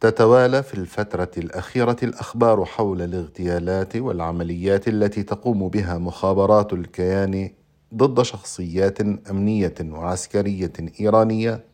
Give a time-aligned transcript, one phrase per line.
[0.00, 7.50] تتوالى في الفترة الأخيرة الأخبار حول الاغتيالات والعمليات التي تقوم بها مخابرات الكيان
[7.94, 9.00] ضد شخصيات
[9.30, 11.64] أمنية وعسكرية إيرانية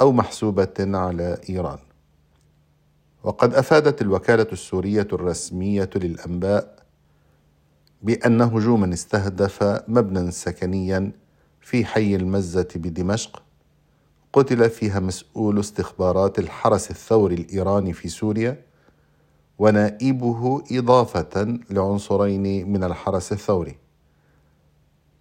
[0.00, 1.78] أو محسوبة على إيران.
[3.24, 6.76] وقد أفادت الوكالة السورية الرسمية للأنباء
[8.02, 11.12] بأن هجوما استهدف مبنى سكنيا
[11.60, 13.42] في حي المزة بدمشق
[14.32, 18.62] قتل فيها مسؤول استخبارات الحرس الثوري الإيراني في سوريا
[19.58, 23.76] ونائبه إضافة لعنصرين من الحرس الثوري.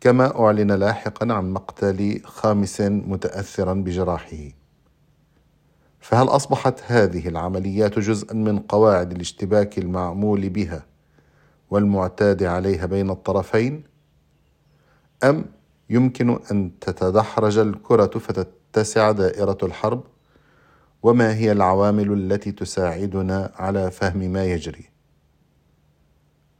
[0.01, 4.37] كما أعلن لاحقا عن مقتل خامس متاثرا بجراحه.
[5.99, 10.85] فهل أصبحت هذه العمليات جزءا من قواعد الاشتباك المعمول بها
[11.69, 13.83] والمعتاد عليها بين الطرفين؟
[15.23, 15.45] أم
[15.89, 20.03] يمكن أن تتدحرج الكرة فتت تتسع دائرة الحرب
[21.03, 24.85] وما هي العوامل التي تساعدنا على فهم ما يجري.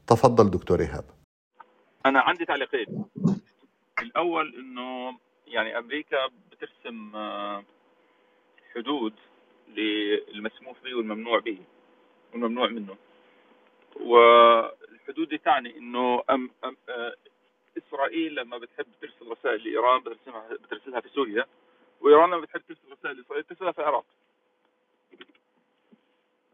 [0.06, 1.04] تفضل دكتور إيهاب.
[2.06, 3.04] أنا عندي تعليقين.
[4.02, 6.16] الأول أنه يعني أمريكا
[6.50, 7.64] بترسم آه،
[8.74, 9.12] حدود
[9.76, 11.58] للمسموح به والممنوع به
[12.32, 12.96] والممنوع منه.
[14.00, 17.14] والحدود دي تعني إنه أم أم آه،
[17.78, 21.44] إسرائيل لما بتحب ترسل رسائل لإيران بترسلها بترسلها في سوريا.
[22.02, 24.04] وايران لما بتحب ترسل رسائل لاسرائيل ترسلها في العراق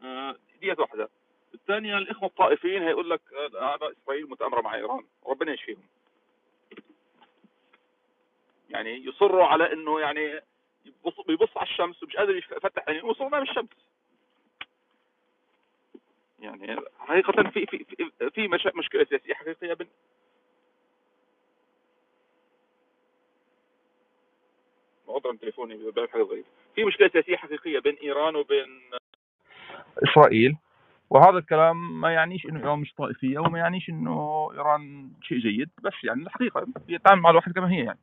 [0.02, 1.08] آه، ديت واحدة.
[1.54, 5.04] الثانية الإخوة الطائفيين هيقول لك آه، هذا إسرائيل متأمرة مع إيران.
[5.26, 5.82] ربنا يشفيهم.
[8.70, 10.40] يعني يصروا على إنه يعني
[10.84, 13.68] يبص بيبص على الشمس ومش قادر يفتح عينيه وصلنا من الشمس.
[16.40, 19.88] يعني حقيقة في في في, في مشكلة سياسية حقيقية بين
[25.08, 28.90] عذرا تليفوني بيعمل حاجة غريبه في مشكلة سياسيه حقيقية بين إيران وبين
[30.04, 30.56] إسرائيل.
[31.10, 35.92] وهذا الكلام ما يعنيش إنه إيران مش طائفية وما يعنيش إنه إيران شيء جيد بس
[36.04, 37.98] يعني الحقيقة يتعامل مع الواحد كما هي يعني.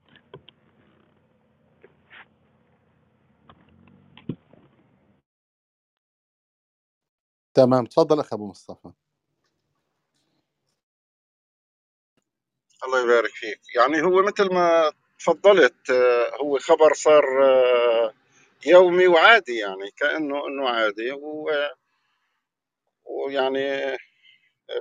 [7.53, 7.85] تمام.
[7.85, 8.91] تفضل اخ أبو مصطفى.
[12.85, 13.59] الله يبارك فيك.
[13.75, 18.14] يعني هو مثل ما تفضلت آه، هو خبر صار آه،
[18.66, 21.12] يومي وعادي يعني كأنه إنه عادي.
[23.06, 23.98] ويعني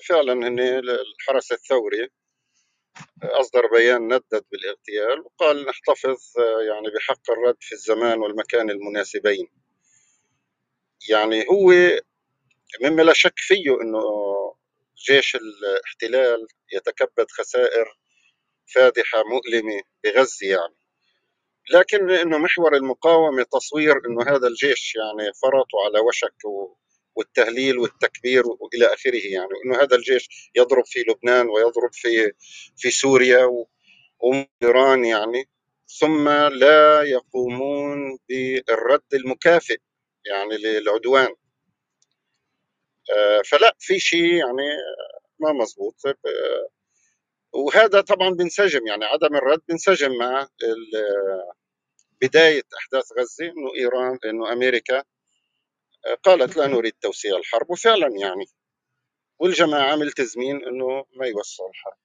[0.08, 2.08] فعلا هن الحرس الثوري
[3.22, 9.48] أصدر بيان ندد بالاغتيال وقال نحتفظ آه، يعني بحق الرد في الزمان والمكان المناسبين.
[11.10, 11.72] يعني هو
[12.82, 14.00] مما لا شك فيه إنه
[15.06, 17.96] جيش الاحتلال يتكبد خسائر
[18.66, 20.74] فادحة مؤلمة بغزة يعني.
[21.74, 26.34] لكن إنه محور المقاومة تصوير إنه هذا الجيش يعني فرطوا على وشك
[27.16, 29.50] والتهليل والتكبير وإلى آخره يعني.
[29.64, 32.32] إنه هذا الجيش يضرب في لبنان ويضرب في
[32.76, 33.66] في سوريا
[34.18, 35.48] وإيران يعني.
[36.00, 39.78] ثم لا يقومون بالرد المكافئ
[40.26, 41.34] يعني للعدوان.
[43.16, 44.62] آه، فلا في شيء يعني
[45.38, 45.94] ما مزبوط
[47.54, 50.48] وهذا طبعا بنسجم يعني عدم الرد بنسجم مع
[52.22, 55.04] بداية أحداث غزة أنه إيران أنه أمريكا
[56.22, 58.46] قالت لا نريد توسيع الحرب وفعلا يعني.
[59.38, 61.98] والجماعة ملتزمين أنه ما يوسعوا الحرب.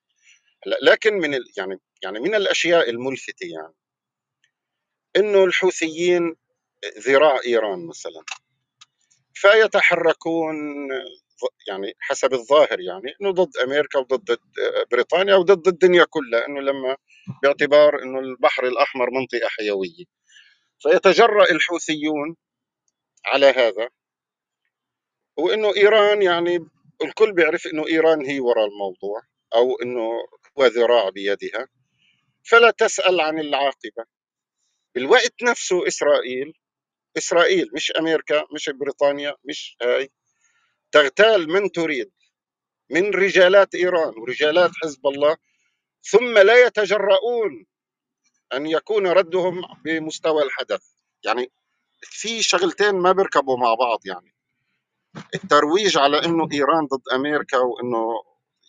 [0.82, 3.74] لكن من يعني يعني من الأشياء الملفتة يعني
[5.16, 6.36] أنه الحوثيين
[7.00, 8.24] ذراع إيران مثلا
[9.34, 10.56] فيتحركون
[11.68, 14.38] يعني حسب الظاهر يعني إنه ضد أمريكا وضد
[14.92, 16.98] بريطانيا وضد الدنيا كلها إنه لما
[17.44, 20.06] باعتبار إنه البحر الأحمر منطقة حيوية.
[20.80, 22.36] فيتجرأ الحوثيون
[23.26, 23.90] على هذا
[25.38, 26.60] وإنه إيران يعني
[27.04, 29.22] الكل بيعرف إنه إيران هي وراء الموضوع
[29.56, 30.10] أو إنه
[30.60, 31.68] هو ذراع بيدها.
[32.44, 34.06] فلا تسأل عن العاقبة.
[34.96, 36.54] بالوقت نفسه إسرائيل
[37.18, 40.12] إسرائيل مش أمريكا مش بريطانيا مش هاي.
[40.92, 42.12] تغتال من تريد
[42.90, 45.38] من رجالات إيران ورجالات حزب الله
[46.04, 47.66] ثم لا يتجرؤون
[48.54, 50.84] أن يكون ردهم بمستوى الحدث.
[51.26, 51.52] يعني
[52.02, 54.36] في شغلتين ما بيركبوا مع بعض يعني.
[55.36, 58.24] الترويج على إنه إيران ضد أمريكا وإنه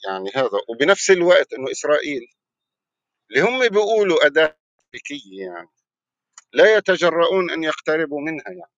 [0.08, 2.22] يعني هذا وبنفس الوقت إنه إسرائيل
[3.30, 5.68] اللي هم بيقولوا أداة أمريكية يعني
[6.52, 8.72] لا يتجرؤون أن يقتربوا منها يعني.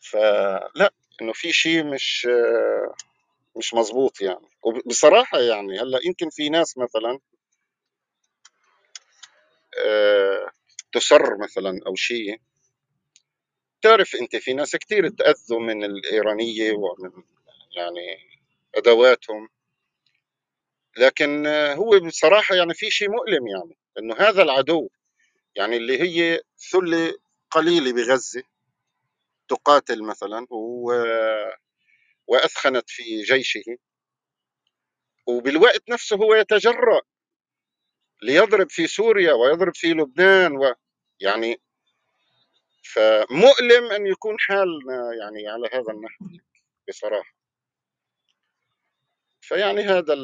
[0.00, 0.92] فلا.
[1.22, 2.28] إنه في شيء مش
[3.56, 4.48] مش مزبوط يعني.
[4.62, 7.18] وبصراحة يعني هلأ يمكن في ناس مثلا
[9.86, 10.50] آه،
[10.92, 12.40] تسر مثلا أو شيء.
[13.86, 17.10] وبتعرف أنت في ناس كثير تأذوا من الإيرانية ومن
[17.76, 18.18] يعني
[18.74, 19.48] أدواتهم.
[20.98, 24.88] لكن هو بصراحة يعني في شيء مؤلم يعني إنه هذا العدو
[25.56, 26.40] يعني اللي هي
[26.72, 27.14] ثلة
[27.50, 28.42] قليلة بغزة.
[29.48, 30.92] تقاتل مثلا و
[32.26, 33.62] وأثخنت في جيشه.
[35.26, 37.00] وبالوقت نفسه هو يتجرأ
[38.22, 40.74] ليضرب في سوريا ويضرب في لبنان و
[41.20, 41.60] يعني
[42.82, 46.24] فمؤلم أن يكون حالنا يعني على هذا النحو
[46.88, 47.36] بصراحة.
[49.40, 50.14] فيعني هذا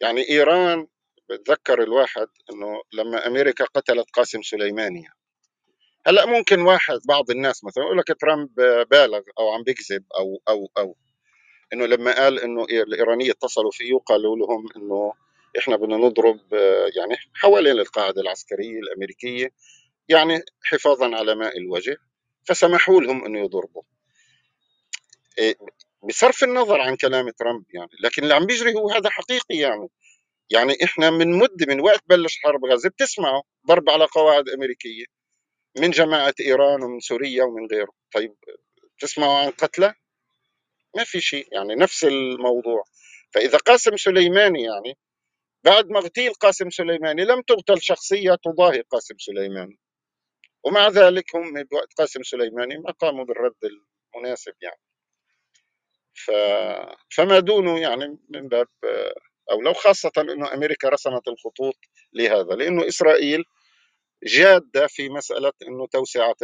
[0.00, 0.86] يعني إيران
[1.30, 5.08] بتذكر الواحد إنه لما أمريكا قتلت قاسم سليماني.
[6.06, 8.54] هلأ ممكن واحد بعض الناس مثلا يقول لك ترامب
[8.90, 10.96] بالغ أو عم بيكذب أو أو أو.
[11.72, 15.12] إنه لما قال إنه الايرانيه اتصلوا فيه وقالوا لهم إنه
[15.58, 16.40] إحنا بدنا نضرب
[16.96, 19.50] يعني حوالين القاعدة العسكرية الأمريكية
[20.08, 21.96] يعني حفاظا على ماء الوجه
[22.44, 23.82] فسمحوا لهم إنه يضربوا.
[25.38, 25.54] إيه،
[26.08, 29.88] بصرف النظر عن كلام ترامب يعني لكن اللي عم بيجري هو هذا حقيقي يعني.
[30.50, 35.15] يعني إحنا من مدة من وقت بلش حرب غزة بتسمعوا ضرب على قواعد أمريكية.
[35.78, 37.92] من جماعة إيران ومن سوريا ومن غيره.
[38.14, 38.34] طيب
[39.00, 39.94] تسمعوا عن قتلى؟
[40.96, 42.84] ما في شيء يعني نفس الموضوع.
[43.34, 44.98] فإذا قاسم سليماني يعني
[45.64, 49.78] بعد ما اغتيل قاسم سليماني لم تغتل شخصية تضاهي قاسم سليماني.
[50.64, 53.54] ومع ذلك هم بوقت قاسم سليماني ما قاموا بالرد
[54.14, 54.80] المناسب يعني.
[56.14, 56.30] ف...
[57.16, 58.68] فما دونه يعني من باب
[59.50, 61.76] أو لو خاصة إنه أمريكا رسمت الخطوط
[62.12, 63.44] لهذا لأنه إسرائيل
[64.24, 66.36] جادة في مسألة إنه توسعة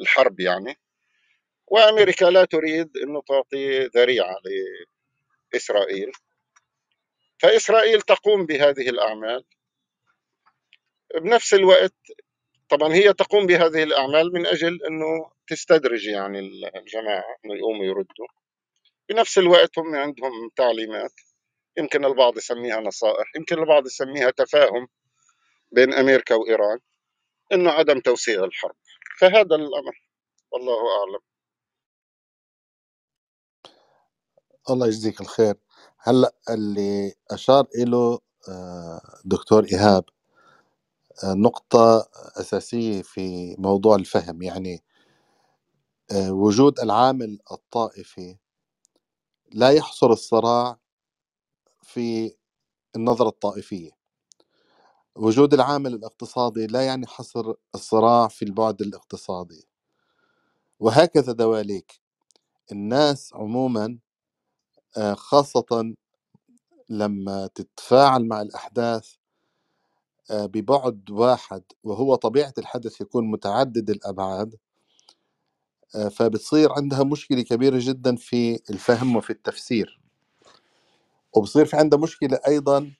[0.00, 0.78] الحرب يعني.
[1.68, 4.36] وأمريكا لا تريد إنه تعطي ذريعة
[5.54, 6.12] لإسرائيل.
[7.42, 9.44] فإسرائيل تقوم بهذه الأعمال.
[11.14, 11.94] بنفس الوقت
[12.68, 16.38] طبعا هي تقوم بهذه الأعمال من أجل إنه تستدرج يعني
[16.76, 18.26] الجماعة إنه يقوموا يردوا.
[19.08, 21.12] بنفس الوقت هم عندهم تعليمات.
[21.78, 24.88] يمكن البعض يسميها نصائح يمكن البعض يسميها تفاهم.
[25.72, 26.78] بين أمريكا وإيران
[27.52, 28.76] إنه عدم توسيع الحرب.
[29.20, 30.02] فهذا الأمر.
[30.52, 31.20] والله أعلم.
[34.70, 35.54] الله يجزيك الخير.
[35.98, 38.18] هلأ اللي أشار له
[38.48, 40.04] آه، دكتور إيهاب
[41.24, 42.08] آه، نقطة
[42.40, 44.42] أساسية في موضوع الفهم.
[44.42, 44.82] يعني
[46.12, 48.36] آه، وجود العامل الطائفي
[49.52, 50.78] لا يحصر الصراع
[51.82, 52.34] في
[52.96, 53.99] النظرة الطائفية.
[55.16, 59.64] وجود العامل الاقتصادي لا يعني حصر الصراع في البعد الاقتصادي.
[60.80, 62.00] وهكذا دواليك.
[62.72, 63.98] الناس عموما
[64.96, 65.94] آه، خاصة
[66.90, 69.14] لما تتفاعل مع الأحداث
[70.30, 74.56] آه، ببعد واحد وهو طبيعة الحدث يكون متعدد الأبعاد
[75.94, 80.00] آه، فبتصير عندها مشكلة كبيرة جدا في الفهم وفي التفسير.
[81.36, 82.92] وبصير في عندها مشكلة أيضا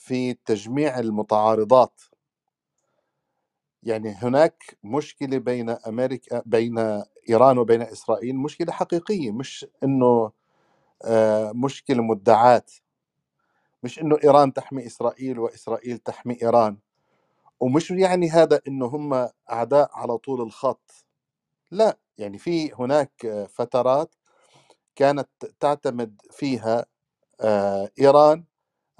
[0.00, 2.00] في تجميع المتعارضات.
[3.82, 6.78] يعني هناك مشكلة بين أمريكا بين
[7.28, 10.32] إيران وبين إسرائيل مشكلة حقيقية مش إنه
[11.04, 12.62] آه، مشكلة مدعاة.
[13.82, 16.78] مش إنه إيران تحمي إسرائيل وإسرائيل تحمي إيران.
[17.60, 21.06] ومش يعني هذا إنه هم أعداء على طول الخط.
[21.70, 24.14] لا يعني في هناك فترات
[24.96, 25.28] كانت
[25.60, 26.86] تعتمد فيها
[27.40, 28.44] آه، إيران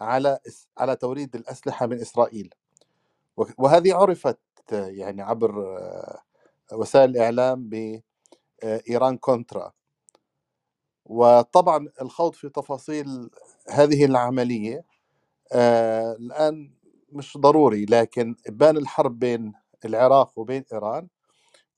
[0.00, 0.38] على
[0.78, 2.54] على توريد الأسلحة من إسرائيل.
[3.59, 4.38] وهذه عرفت
[4.73, 5.78] يعني عبر
[6.73, 7.71] وسائل الإعلام
[8.62, 9.73] بإيران كونترا.
[11.07, 13.30] وطبعا الخوض في تفاصيل
[13.71, 14.85] هذه العملية
[15.54, 16.73] الآن
[17.12, 19.52] مش ضروري لكن بان الحرب بين
[19.85, 21.09] العراق وبين إيران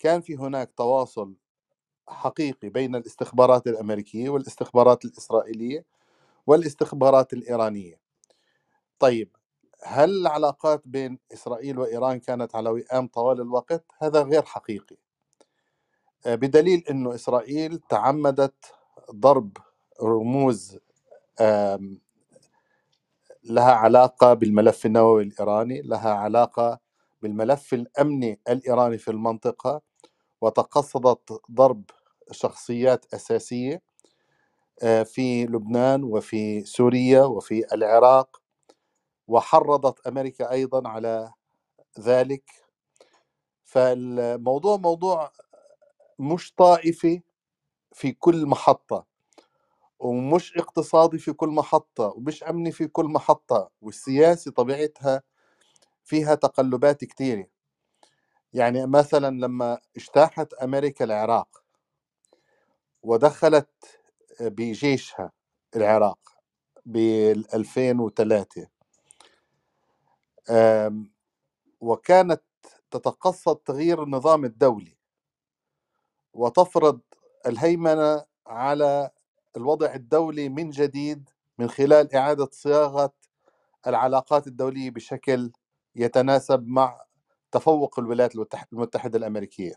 [0.00, 1.34] كان في هناك تواصل
[2.08, 5.86] حقيقي بين الاستخبارات الأمريكية والاستخبارات الإسرائيلية
[6.48, 8.01] والاستخبارات الإيرانية.
[9.02, 9.36] طيب
[9.84, 14.96] هل العلاقات بين إسرائيل وإيران كانت على وئام طوال الوقت؟ هذا غير حقيقي
[16.26, 18.74] آه، بدليل أنه إسرائيل تعمدت
[19.10, 19.56] ضرب
[20.02, 20.78] رموز
[23.44, 26.78] لها علاقة بالملف النووي الإيراني لها علاقة
[27.22, 29.80] بالملف الأمني الإيراني في المنطقة
[30.40, 31.84] وتقصدت ضرب
[32.30, 33.82] شخصيات أساسية
[34.82, 38.41] آه، في لبنان وفي سوريا وفي العراق
[39.28, 41.32] وحرضت أمريكا أيضا على
[42.00, 42.44] ذلك.
[43.64, 45.32] فالموضوع موضوع
[46.20, 47.22] مش طائفي
[47.92, 49.06] في كل محطة
[50.00, 55.22] ومش اقتصادي في كل محطة ومش أمني في كل محطة والسياسي طبيعتها
[56.04, 57.46] فيها تقلبات كثيرة
[58.54, 61.64] يعني مثلا لما اجتاحت أمريكا العراق
[63.02, 63.70] ودخلت
[64.40, 65.32] بجيشها
[65.76, 66.18] العراق
[66.86, 68.71] بال 2003 آم،
[71.80, 72.42] وكانت
[72.90, 74.96] تتقصد تغيير النظام الدولي
[76.34, 77.00] وتفرض
[77.46, 79.10] الهيمنة على
[79.56, 83.12] الوضع الدولي من جديد من خلال إعادة صياغة
[83.86, 85.52] العلاقات الدولية بشكل
[85.96, 87.04] يتناسب مع
[87.52, 89.74] تفوق الولايات المتح- المتحدة الأمريكية.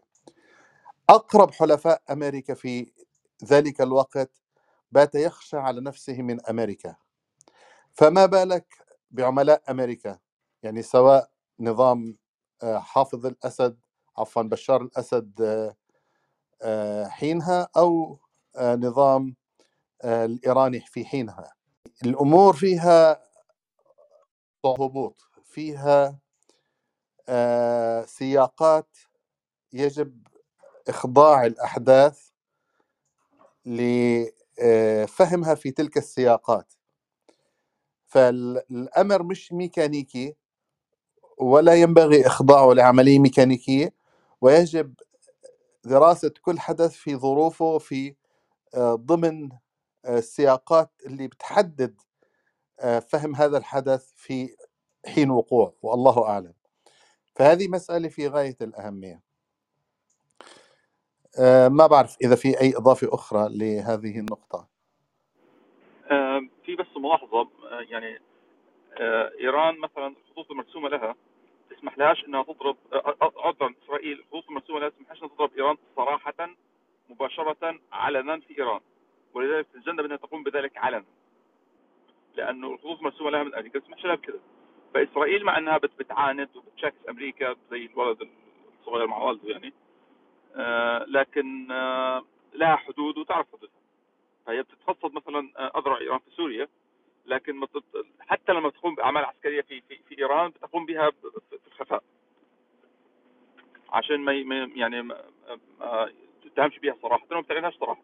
[1.09, 2.93] أقرب حلفاء أمريكا في
[3.45, 4.31] ذلك الوقت
[4.91, 6.95] بات يخشى على نفسه من أمريكا.
[7.93, 8.77] فما بالك
[9.11, 10.19] بعملاء أمريكا؟
[10.65, 11.29] يعني سواء
[11.59, 12.17] نظام
[12.63, 13.79] آه، حافظ الأسد
[14.17, 15.75] عفوا بشار الأسد آه،
[16.61, 19.35] آه، حينها آه، نظام
[20.05, 21.53] الإيراني في حينها.
[22.05, 23.21] الأمور فيها
[24.65, 26.19] هبوط فيها
[28.05, 28.97] سياقات
[29.73, 30.27] يجب
[30.87, 32.29] إخضاع الأحداث
[33.65, 36.73] لفهمها في تلك السياقات.
[38.07, 40.35] فالأمر مش ميكانيكي.
[41.37, 43.93] ولا ينبغي إخضاعه لعملية ميكانيكية
[44.41, 44.93] ويجب
[45.85, 48.15] دراسة كل حدث في ظروفه في
[48.75, 49.49] آه، ضمن
[50.05, 52.01] آه، السياقات اللي بتحدد
[52.79, 54.55] آه، فهم هذا الحدث في
[55.05, 56.53] حين وقوعه والله أعلم.
[57.35, 59.25] فهذه مسألة في غاية الأهمية.
[61.67, 64.67] ما بعرف إذا في أي إضافة أخرى لهذه النقطة.
[66.65, 68.19] في بس ملاحظة آه، يعني
[69.39, 71.15] إيران مثلا الخطوط المرسومه لها
[71.69, 75.77] تسمح لهاش إنها تضرب آه، آه، عذرا إسرائيل الخطوط المرسومه لها تسمح إنها تضرب إيران
[75.95, 76.49] صراحة
[77.09, 78.79] مباشره علنا في إيران.
[79.33, 81.05] ولذلك تتجنب إنها تقوم بذلك علنا.
[82.35, 84.39] لأنه الخطوط المرسومه لها من أمريكا تسمح لها بكذا
[84.93, 88.29] فإسرائيل مع إنها بت- بتعاند وبتشاكس أمريكا زي الولد
[88.79, 89.73] الصغير مع والده يعني
[90.55, 93.75] آه، لكن آه، لها حدود وتعرف حدودها.
[94.45, 96.67] فهي بتتخصص مثلا آه، أذرع إيران في سوريا.
[97.27, 97.67] لكن
[98.19, 101.11] حتى لما تقوم بأعمال عسكرية في في, في إيران بتقوم بها
[101.51, 102.03] في الخفاء.
[103.89, 104.33] عشان ما
[104.75, 105.25] يعني ما
[106.45, 108.03] تتهمش بها صراحة وما بتعلنهاش صراحة.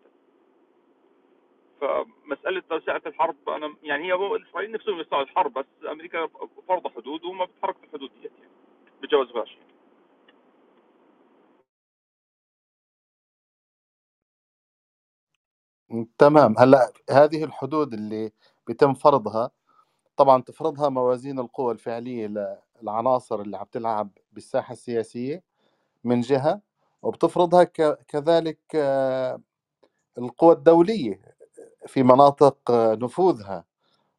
[1.81, 6.27] فمسألة توسعه الحرب أنا يعني هي الإسرائيليين نفسهم يوسعوا الحرب بس أمريكا
[6.67, 8.51] فرض حدود وما بتتحرك في الحدود ديت يعني
[9.01, 9.67] بجوازهاش يعني.
[16.19, 16.55] تمام.
[16.59, 18.31] هلأ هذه الحدود اللي
[18.67, 19.51] بيتم فرضها.
[20.17, 22.27] طبعا تفرضها موازين القوى الفعلية
[22.81, 25.43] للعناصر اللي عم تلعب بالساحة السياسية
[26.03, 26.61] من جهة
[27.01, 27.63] وبتفرضها
[28.07, 29.41] كذلك آه،
[30.17, 31.21] القوى الدولية
[31.87, 33.65] في مناطق آه، نفوذها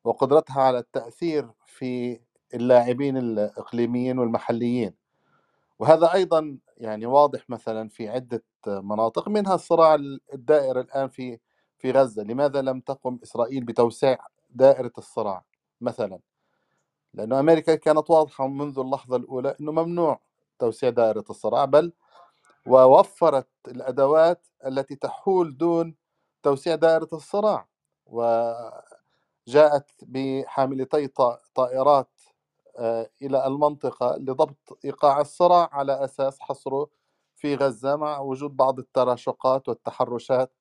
[0.05, 2.21] وقدرتها على التأثير في
[2.55, 4.95] اللاعبين الإقليميين والمحليين.
[5.79, 9.95] وهذا أيضا يعني واضح مثلا في عدة مناطق منها الصراع
[10.35, 11.39] الدائر الآن في
[11.83, 14.19] في غزة لماذا لم تقم إسرائيل بتوسيع
[14.51, 15.45] دائرة الصراع
[15.81, 16.19] مثلا؟
[17.15, 20.21] لأنه أمريكا كانت واضحة منذ اللحظة الأولى أنه ممنوع
[20.59, 21.93] توسيع دائرة الصراع بل
[22.67, 25.95] ووفرت الأدوات التي تحول دون
[26.43, 27.69] توسيع دائرة الصراع
[28.07, 32.21] وجاءت بحاملتي طا- طائرات
[32.79, 36.89] آه، إلى المنطقة لضبط إيقاع الصراع على أساس حصره
[37.37, 40.53] في غزة مع وجود بعض التراشقات والتحرشات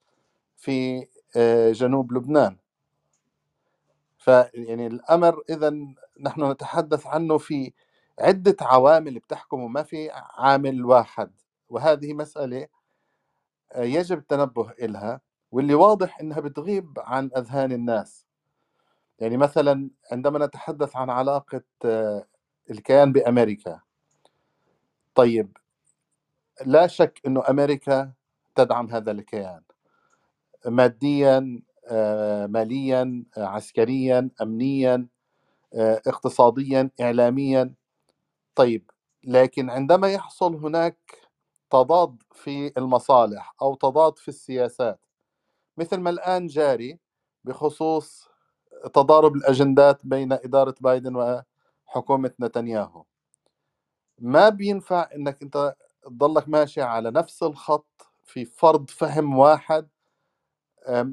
[0.62, 2.58] في آه، جنوب لبنان.
[4.18, 5.70] فيعني الأمر إذا
[6.22, 7.74] نحن نتحدث عنه في
[8.20, 11.32] عدة عوامل بتحكمه ما في عامل واحد.
[11.70, 12.68] وهذه مسألة
[13.72, 18.26] آه، يجب التنبه إلها واللي واضح إنها بتغيب عن أذهان الناس.
[19.20, 22.26] يعني مثلا عندما نتحدث عن علاقة آه،
[22.72, 23.82] الكيان بأمريكا.
[25.16, 25.58] طيب
[26.66, 28.14] لا شك إنه أمريكا
[28.56, 29.62] تدعم هذا الكيان.
[30.68, 35.08] ماديا آه، ماليا آه، عسكريا امنيا
[35.76, 37.74] آه، اقتصاديا اعلاميا.
[38.56, 38.92] طيب
[39.24, 40.98] لكن عندما يحصل هناك
[41.72, 45.00] تضاد في المصالح أو تضاد في السياسات
[45.78, 47.00] مثل ما الآن جاري
[47.46, 48.30] بخصوص
[48.94, 51.44] تضارب الأجندات بين إدارة بايدن
[51.88, 53.06] وحكومة نتنياهو
[54.20, 59.90] ما بينفع إنك أنت تضلك ماشي على نفس الخط في فرض فهم واحد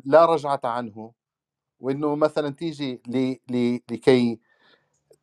[0.06, 1.12] لا رجعة عنه.
[1.80, 4.40] وإنه مثلا تيجي ل- ل- لكي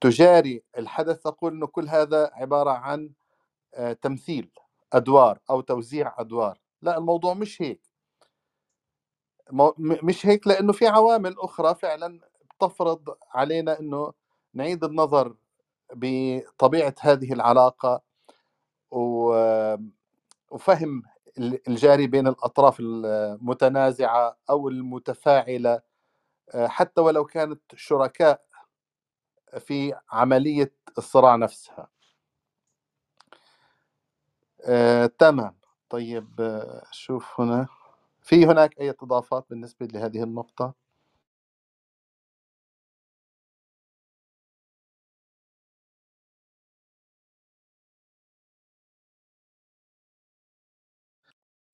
[0.02, 3.12] تجاري الحدث تقول إنه كل هذا عبارة عن
[3.76, 4.52] آه، تمثيل
[4.94, 6.60] أدوار أو توزيع أدوار.
[6.82, 7.82] لا الموضوع مش هيك.
[10.04, 12.22] مش هيك لأنه في عوامل أخرى فعلا
[12.60, 14.14] بتفرض علينا إنه
[14.54, 15.36] نعيد النظر
[15.96, 18.02] بطبيعة هذه العلاقة
[20.52, 21.04] وفهم
[21.40, 25.82] الجاري بين الأطراف المتنازعة أو المتفاعلة
[26.56, 28.42] آه، حتى ولو كانت شركاء
[29.60, 31.88] في عملية الصراع نفسها.
[34.66, 35.56] آه، تمام.
[35.90, 37.68] طيب آه، شوف هنا.
[38.22, 40.74] في هناك أي إضافات بالنسبة لهذه النقطة؟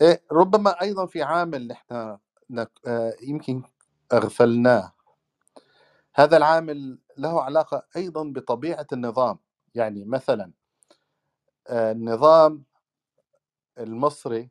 [0.02, 2.18] إيه ربما أيضا في عامل نحن
[2.88, 3.64] آه، يمكن
[4.14, 4.94] أغفلناه.
[6.16, 9.40] هذا العامل له علاقة أيضا بطبيعة النظام.
[9.76, 10.52] يعني مثلا
[11.68, 12.64] آه، النظام
[13.78, 14.50] المصري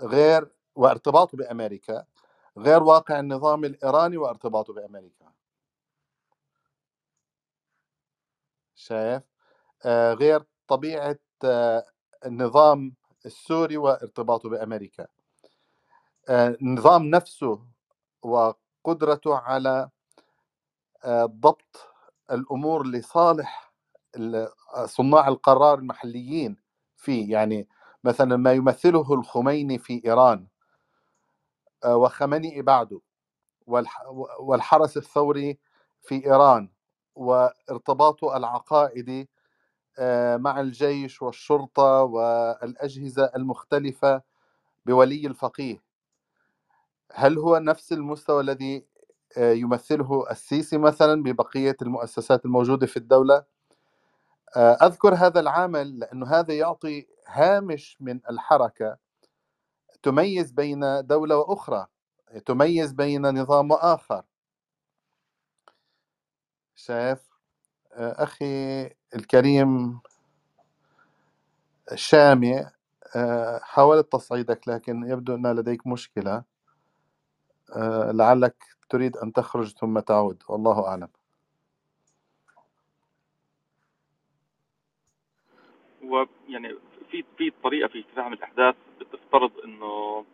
[0.00, 2.04] غير وارتباطه بأمريكا
[2.58, 5.32] غير واقع النظام الإيراني وارتباطه بأمريكا.
[8.74, 9.22] شايف؟
[9.84, 11.18] آه، غير طبيعة
[12.26, 12.94] النظام
[13.26, 15.06] السوري وارتباطه بأمريكا.
[16.30, 17.60] النظام نفسه
[18.22, 19.90] وقدرته على
[21.04, 21.88] آه، ضبط
[22.30, 23.72] الأمور لصالح
[24.84, 26.56] صناع القرار المحليين
[26.96, 27.32] فيه.
[27.32, 27.68] يعني
[28.04, 30.46] مثلا ما يمثله الخميني في إيران
[31.84, 33.00] آه، وخمنئي بعده
[34.40, 35.58] والحرس الثوري
[36.00, 36.70] في إيران
[37.14, 39.26] وارتباطه العقائدي آه،
[40.36, 44.22] مع الجيش والشرطة والأجهزة المختلفة
[44.86, 45.82] بولي الفقيه.
[47.12, 48.84] هل هو نفس المستوى الذي
[49.38, 53.44] آه، يمثله السيسي مثلا ببقية المؤسسات الموجودة في الدولة؟
[54.56, 58.96] آه، أذكر هذا العامل لأنه هذا يعطي هامش من الحركة
[60.02, 61.86] تميز بين دولة وأخرى
[62.46, 64.22] تميز بين نظام وآخر.
[66.74, 67.29] شايف؟ آه،
[67.92, 68.84] أخي
[69.16, 70.00] الكريم
[71.92, 72.66] الشامي
[73.62, 76.42] حاولت تصعيدك لكن يبدو أن لديك مشكلة.
[78.12, 78.54] لعلك
[78.90, 81.08] تريد أن تخرج ثم تعود والله أعلم.
[86.02, 86.74] ويعني
[87.10, 90.24] في في طريقة في فهم الأحداث بتفترض إنه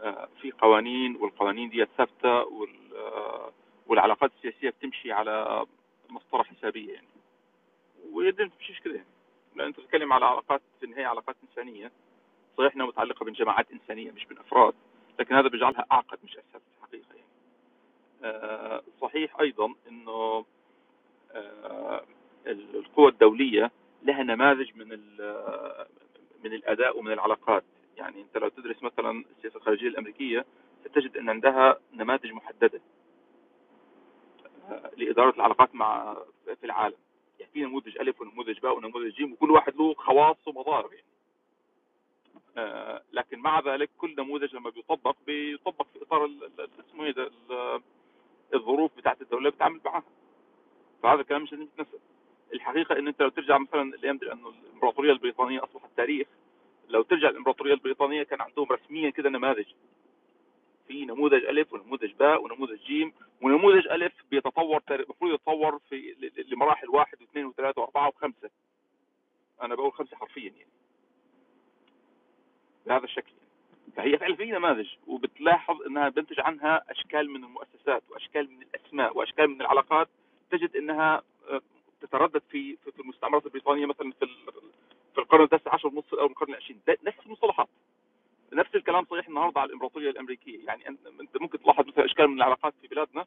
[0.00, 2.28] آه، في قوانين والقوانين دي ثابتة
[2.96, 3.52] آه،
[3.86, 5.66] والعلاقات السياسية بتمشي على
[6.10, 7.06] مسطره حسابية يعني.
[8.14, 9.08] ما تمشيش كده يعني.
[9.56, 11.92] لأن أنت بتتكلم على علاقات في النهاية علاقات إنسانية.
[12.58, 14.74] صحيح إنها متعلقة بين جماعات إنسانية مش بين افراد
[15.18, 17.28] لكن هذا بيجعلها أعقد مش اسهل في الحقيقة يعني.
[18.24, 20.44] آه، صحيح أيضا إنه
[21.32, 22.04] آه،
[22.46, 23.70] القوى الدولية
[24.02, 24.88] لها نماذج من
[26.44, 27.64] من الأداء ومن العلاقات.
[27.96, 30.44] يعني أنت لو تدرس مثلا السياسة الخارجية الأمريكية
[30.84, 32.80] ستجد أن عندها نماذج محددة.
[34.96, 36.16] لإدارة العلاقات مع
[36.60, 36.96] في العالم.
[37.38, 41.08] يعني في نموذج ألف ونموذج باء ونموذج جيم وكل واحد له خواص ومضارب يعني.
[43.12, 46.30] لكن مع ذلك كل نموذج لما بيطبق بيطبق في إطار
[46.88, 47.30] اسمه إيه
[48.54, 50.02] الظروف بتاعت الدولة اللي بتتعامل معاها.
[51.02, 51.98] فهذا الكلام مش لازم يتنسى.
[52.54, 56.26] الحقيقة إن أنت لو ترجع مثلا الأيام دي لأنه الإمبراطورية البريطانية أصبحت تاريخ.
[56.88, 59.66] لو ترجع الامبراطوريه البريطانية كان عندهم رسميا كده نماذج.
[60.88, 66.14] في نموذج ألف ونموذج باء ونموذج جيم ونموذج ألف بيتطور المفروض يتطور في
[66.48, 68.50] لمراحل واحد واثنين وثلاثة وأربعة وخمسة.
[69.62, 70.70] أنا بقول خمسة حرفيا يعني.
[72.86, 73.32] بهذا الشكل
[73.96, 79.48] فهي فعلا في نماذج وبتلاحظ إنها بنتج عنها أشكال من المؤسسات وأشكال من الأسماء وأشكال
[79.50, 80.08] من العلاقات.
[80.50, 81.60] تجد إنها آه،
[82.00, 84.26] تتردد في في المستعمرات البريطانية مثلا في
[85.14, 86.80] في القرن التاسع عشر نص الأول من القرن العشرين.
[86.88, 87.68] نفس المصطلحات.
[88.52, 90.66] نفس الكلام صحيح النهارده على الإمبراطورية الأمريكية.
[90.66, 93.26] يعني انت ممكن تلاحظ مثلا أشكال من العلاقات في بلادنا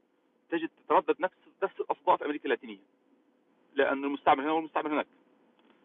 [0.51, 2.79] تجد تتردد نفس نفس الاصداء في أمريكا اللاتينية
[3.75, 5.07] لأن المستعمر هنا والمستعمر هناك.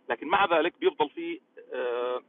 [0.08, 1.40] لكن مع ذلك بيفضل في
[1.72, 2.22] آه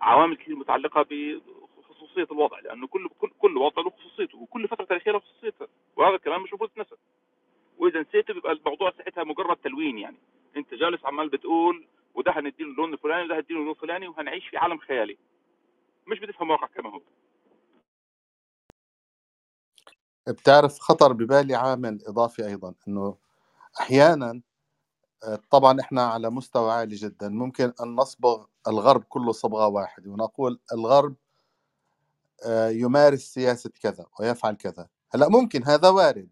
[0.00, 5.10] عوامل كثير متعلقة بخصوصية الوضع لأنه كل كل كل وضع له خصوصيته وكل فترة تاريخية
[5.12, 6.94] له خصوصيتها وهذا الكلام مش المفروض يتنسى.
[7.78, 10.16] وإذا نسيته بيبقى الموضوع ساعتها مجرد تلوين يعني.
[10.56, 14.78] أنت جالس عمال بتقول وده هنديله اللون الفلاني وده هنديله اللون الفلاني وهنعيش في عالم
[14.78, 15.16] خيالي.
[16.06, 17.00] مش بتفهم واقع كما هو.
[20.28, 23.16] بتعرف خطر ببالي عامل إضافي أيضا إنه
[23.80, 24.40] أحيانا
[25.50, 31.16] طبعا إحنا على مستوى عالي جدا ممكن أن نصبغ الغرب كله صبغة واحدة ونقول الغرب
[32.46, 34.88] آه، يمارس سياسة كذا ويفعل كذا.
[35.14, 36.28] هلأ ممكن هذا وارد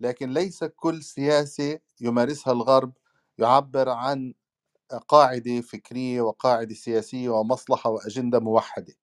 [0.00, 2.92] لكن ليس كل سياسة يمارسها الغرب
[3.38, 4.34] يعبر عن
[4.94, 8.94] قاعدة فكرية وقاعدة سياسية ومصلحة وأجندة موحدة.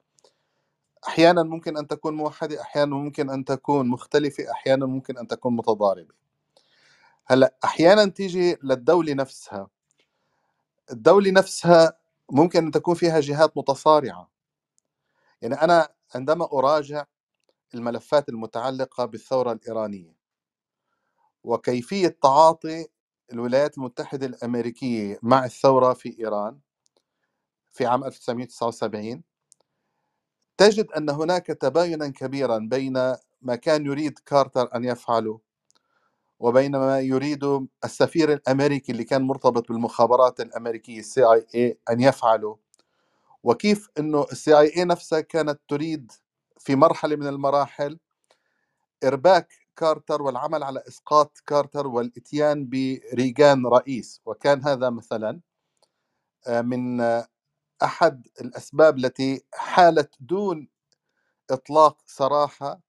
[1.08, 6.14] أحيانا ممكن أن تكون موحدة أحيانا ممكن أن تكون مختلفة أحيانا ممكن أن تكون متضاربة.
[7.26, 9.68] هلأ أحيانا تيجي للدولة نفسها.
[10.92, 11.98] الدولة نفسها
[12.32, 14.30] ممكن أن تكون فيها جهات متصارعة.
[15.42, 17.06] يعني أنا عندما أراجع
[17.74, 20.16] الملفات المتعلقة بالثورة الإيرانية
[21.44, 22.88] وكيفية تعاطي
[23.34, 26.60] الولايات المتحدة الأمريكية مع الثورة في إيران
[27.74, 29.24] في عام 1979
[30.58, 32.94] تجد أن هناك تباينا كبيرا بين
[33.42, 35.40] ما كان يريد كارتر أن يفعله
[36.40, 42.58] وبين ما يريد السفير الأمريكي اللي كان مرتبط بالمخابرات الأمريكية ال CIA أن يفعله
[43.44, 46.12] وكيف أنه ال CIA نفسها كانت تريد
[46.60, 48.00] في مرحلة من المراحل
[49.04, 54.22] إرباك كارتر والعمل على إسقاط كارتر والإتيان بريغان رئيس.
[54.26, 55.42] وكان هذا مثلا
[56.48, 57.02] آه، من
[57.84, 60.70] أحد الأسباب التي حالت دون
[61.52, 62.82] إطلاق سراحة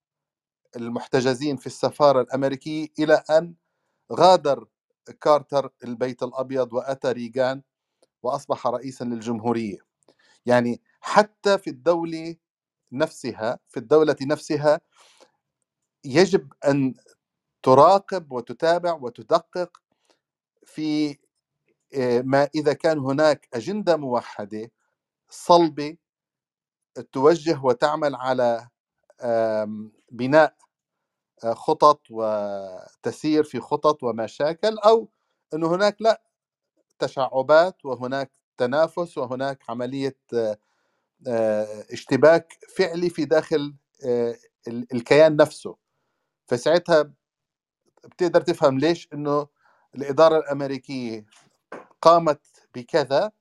[0.77, 3.55] المحتجزين في السفارة الأمريكية إلى أن
[4.12, 4.66] غادر
[5.20, 7.62] كارتر البيت الأبيض وأتى ريغان
[8.22, 9.79] وأصبح رئيسا للجمهورية.
[10.46, 12.37] يعني حتى في الدولة
[12.92, 14.81] نفسها في الدولة نفسها
[16.09, 16.94] يجب أن
[17.64, 19.83] تراقب وتتابع وتدقق
[20.66, 21.18] في
[21.97, 24.71] آه، ما إذا كان هناك أجندة موحدة
[25.31, 25.97] صلبة
[27.12, 28.68] توجه وتعمل على
[30.12, 30.55] بناء
[31.44, 35.09] آه، خطط وتسير في خطط ومشاكل أو
[35.55, 36.23] أن هناك لأ
[36.99, 40.18] تشعبات وهناك تنافس وهناك عملية
[41.29, 43.75] آه، اشتباك فعلي في داخل
[44.68, 45.77] الكيان نفسه.
[46.49, 47.13] فساعتها
[48.05, 49.49] بتقدر تفهم ليش إنه
[49.95, 51.27] الإدارة الأمريكية
[52.03, 52.43] قامت
[52.75, 53.33] بكذا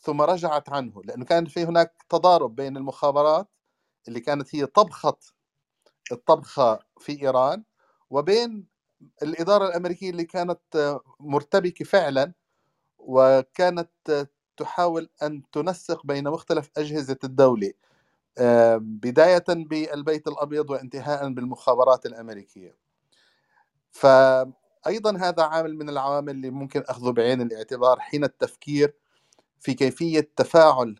[0.00, 3.48] ثم رجعت عنه لأنه كان في هناك تضارب بين المخابرات
[4.08, 5.16] اللي كانت هي طبخه
[6.12, 7.64] الطبخة في إيران
[8.10, 8.66] وبين
[9.22, 10.60] الإدارة الأمريكية اللي كانت
[11.20, 12.32] مرتبكة فعلا
[12.98, 13.90] وكانت
[14.56, 17.72] تحاول أن تنسق بين مختلف أجهزة الدولة.
[18.78, 22.76] بداية بالبيت الأبيض وانتهاء بالمخابرات الأمريكية.
[23.90, 28.94] فايضا هذا عامل من العوامل اللي ممكن أخذه بعين الاعتبار حين التفكير
[29.60, 30.96] في كيفية تفاعل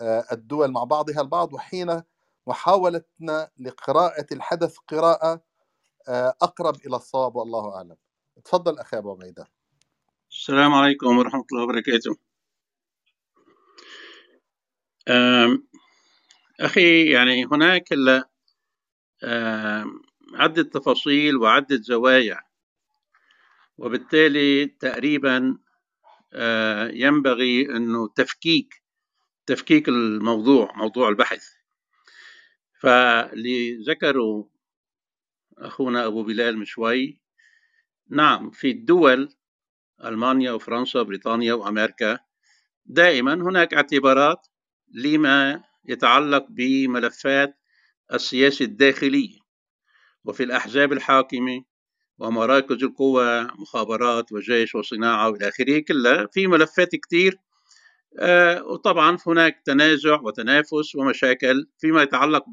[0.00, 2.02] آه، الدول مع بعضها البعض وحين
[2.46, 5.40] محاولتنا لقراءة الحدث قراءة
[6.08, 7.96] آه، أقرب إلى الصواب والله أعلم.
[8.44, 9.46] تفضل أخي أبو عبيدة.
[10.30, 12.16] السلام عليكم ورحمة الله وبركاته.
[16.60, 17.84] أخي يعني هناك
[20.34, 22.40] عدة تفاصيل وعدة زوايا.
[23.78, 25.58] وبالتالي تقريبا
[26.32, 28.82] آه، ينبغي أنه تفكيك
[29.46, 31.44] تفكيك الموضوع موضوع البحث.
[32.80, 34.44] فاللي ذكروا
[35.58, 37.20] أخونا أبو بلال من شوي
[38.10, 39.34] نعم في الدول
[40.04, 42.18] ألمانيا وفرنسا وبريطانيا وأمريكا
[42.86, 44.46] دائما هناك اعتبارات
[44.94, 47.58] لما يتعلق بملفات
[48.12, 49.38] السياسة الداخلية
[50.24, 51.64] وفي الأحزاب الحاكمة
[52.18, 57.36] ومراكز القوى مخابرات وجيش وصناعة وإلى آخره كلها في ملفات كثير
[58.18, 62.44] آه، وطبعا هناك تنازع وتنافس ومشاكل فيما يتعلق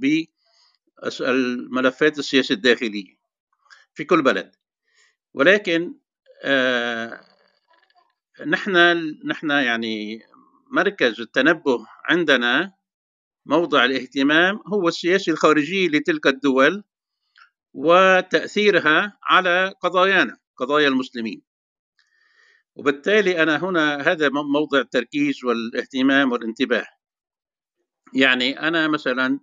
[1.04, 3.18] بالملفات السياسة الداخلية
[3.94, 4.56] في كل بلد.
[5.34, 5.94] ولكن
[6.44, 7.22] آه،
[8.46, 8.72] نحن
[9.26, 10.22] نحن يعني
[10.72, 12.74] مركز التنبه عندنا
[13.48, 16.84] موضع الاهتمام هو السياسة الخارجية لتلك الدول
[17.74, 21.42] وتأثيرها على قضايانا قضايا المسلمين.
[22.76, 26.86] وبالتالي أنا هنا هذا موضع التركيز والاهتمام والانتباه.
[28.14, 29.40] يعني أنا مثلا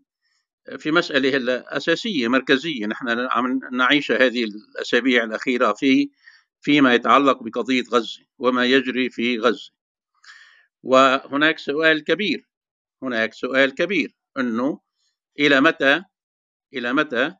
[0.78, 6.10] في مسألة أساسية مركزية نحن عم نعيش هذه الأسابيع الأخيرة في
[6.60, 9.70] فيما يتعلق بقضية غزة وما يجري في غزة.
[10.82, 12.53] وهناك سؤال كبير.
[13.06, 14.80] هناك سؤال كبير إنه
[15.40, 16.04] إلى متى
[16.74, 17.34] إلى متى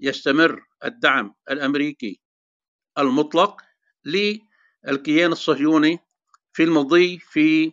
[0.00, 2.20] يستمر الدعم الأمريكي
[2.98, 3.62] المطلق
[4.04, 5.98] للكيان الصهيوني
[6.52, 7.72] في المضي في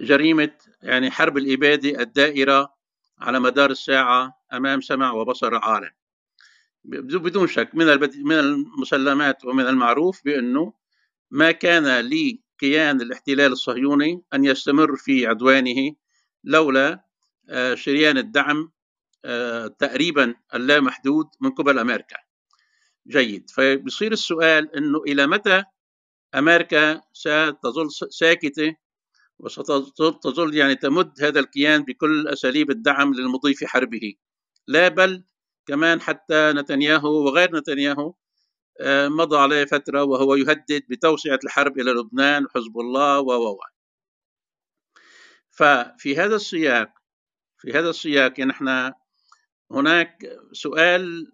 [0.00, 0.52] جريمة
[0.82, 2.74] يعني حرب الإبادة الدائرة
[3.18, 5.90] على مدار الساعة أمام سمع وبصر العالم
[6.84, 7.86] بدون شك من
[8.24, 10.72] من المسلمات ومن المعروف بأنه
[11.30, 15.92] ما كان لكيان الاحتلال الصهيوني أن يستمر في عدوانه
[16.44, 17.04] لولا
[17.50, 18.72] آه، شريان الدعم
[19.24, 22.16] آه، تقريبا اللامحدود من قبل أمريكا.
[23.08, 23.50] جيد.
[23.50, 25.64] فبصير السؤال إنه إلى متى
[26.34, 28.76] أمريكا ستظل ساكتة
[29.38, 34.14] وستظل يعني تمد هذا الكيان بكل أساليب الدعم للمضي في حربه.
[34.68, 35.24] لا بل
[35.66, 38.14] كمان حتى نتنياهو وغير نتنياهو
[38.80, 43.58] آه، مضى عليه فترة وهو يهدد بتوسعة الحرب إلى لبنان وحزب الله و.
[45.60, 46.90] ففي هذا السياق
[47.58, 48.92] في هذا السياق نحن
[49.70, 51.32] هناك سؤال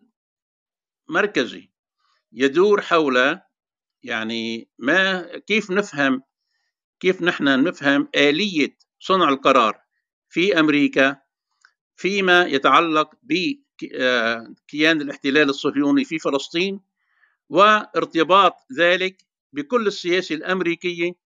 [1.09, 1.71] مركزي
[2.33, 3.41] يدور حول
[4.03, 6.23] يعني ما كيف نفهم
[7.01, 9.81] كيف نحن نفهم آلية صنع القرار
[10.29, 11.23] في أمريكا
[11.97, 16.81] فيما يتعلق بكيان الاحتلال الصهيوني في فلسطين
[17.49, 21.26] وارتباط ذلك بكل السياسة الأمريكية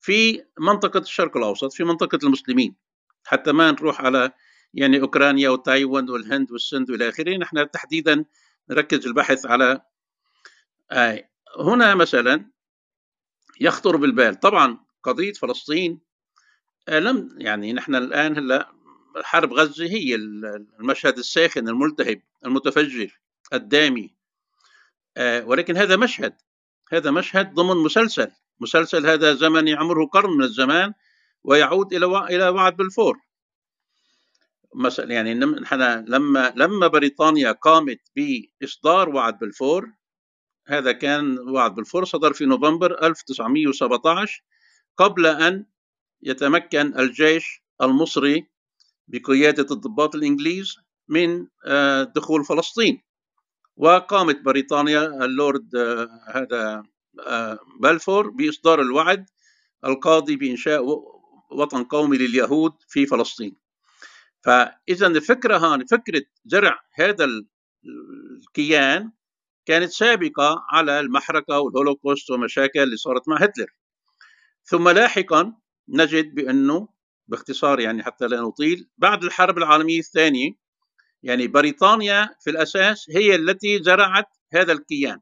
[0.00, 2.76] في منطقة الشرق الأوسط في منطقة المسلمين
[3.24, 4.32] حتى ما نروح على
[4.74, 8.24] يعني أوكرانيا وتايوان والهند والسند وإلى آخره نحن تحديدا
[8.70, 9.82] نركز البحث على
[10.90, 12.50] آه هنا مثلا
[13.60, 14.40] يخطر بالبال.
[14.40, 16.00] طبعا قضية فلسطين
[16.88, 18.72] آه لم يعني نحن الآن هلأ
[19.22, 23.20] حرب غزة هي المشهد الساخن الملتهب المتفجر
[23.52, 24.14] الدامي
[25.16, 26.34] آه ولكن هذا مشهد
[26.92, 28.30] هذا مشهد ضمن مسلسل.
[28.60, 30.92] مسلسل هذا زمني عمره قرن من الزمان
[31.44, 33.16] ويعود إلى إلى وعد بلفور
[34.74, 39.92] مثلا يعني نحن لما لما بريطانيا قامت بإصدار وعد بلفور
[40.66, 44.44] هذا كان وعد بلفور صدر في نوفمبر 1917
[44.96, 45.66] قبل أن
[46.22, 48.50] يتمكن الجيش المصري
[49.08, 50.76] بقيادة الضباط الإنجليز
[51.08, 53.02] من آه، دخول فلسطين.
[53.76, 56.82] وقامت بريطانيا اللورد آه، هذا
[57.80, 59.26] بلفور بإصدار الوعد
[59.84, 60.84] القاضي بإنشاء
[61.50, 63.56] وطن قومي لليهود في فلسطين.
[64.44, 67.26] فإذا الفكرة هان فكرة زرع هذا
[68.38, 69.12] الكيان
[69.66, 73.66] كانت سابقة على المحرقة والهولوكوست ومشاكل اللي صارت مع هتلر.
[74.64, 75.54] ثم لاحقا
[75.88, 76.88] نجد بأنه
[77.28, 80.52] باختصار يعني حتى لا نطيل بعد الحرب العالمية الثانية
[81.22, 85.20] يعني بريطانيا في الأساس هي التي زرعت هذا الكيان.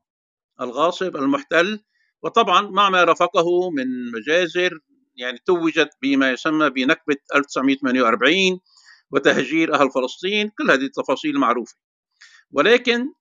[0.61, 1.85] الغاصب المحتل
[2.23, 4.79] وطبعا مع ما رافقه من مجازر
[5.17, 8.61] يعني توجت بما يسمى بنكبة 1948
[9.11, 11.77] وتهجير أهل فلسطين كل هذه التفاصيل معروفة.
[12.53, 13.13] ولكن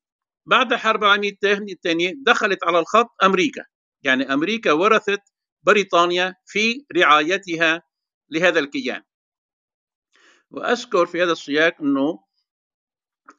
[0.46, 1.38] بعد الحرب العالمية
[1.72, 3.66] الثانية دخلت على الخط أمريكا.
[4.04, 5.22] يعني أمريكا ورثت
[5.64, 7.82] بريطانيا في رعايتها
[8.30, 9.04] لهذا الكيان.
[10.52, 12.20] وأذكر في هذا السياق أنه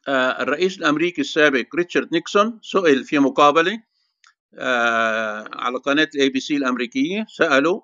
[0.07, 3.83] آه، الرئيس الأمريكي السابق ريتشارد نيكسون سئل في مقابلة
[5.53, 7.81] على قناة ال ABC الأمريكية سألوا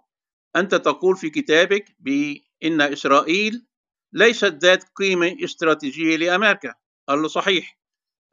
[0.55, 3.65] أنت تقول في كتابك بأن إسرائيل
[4.13, 6.73] ليست ذات قيمة استراتيجية لأمريكا.
[7.07, 7.79] قال له صحيح.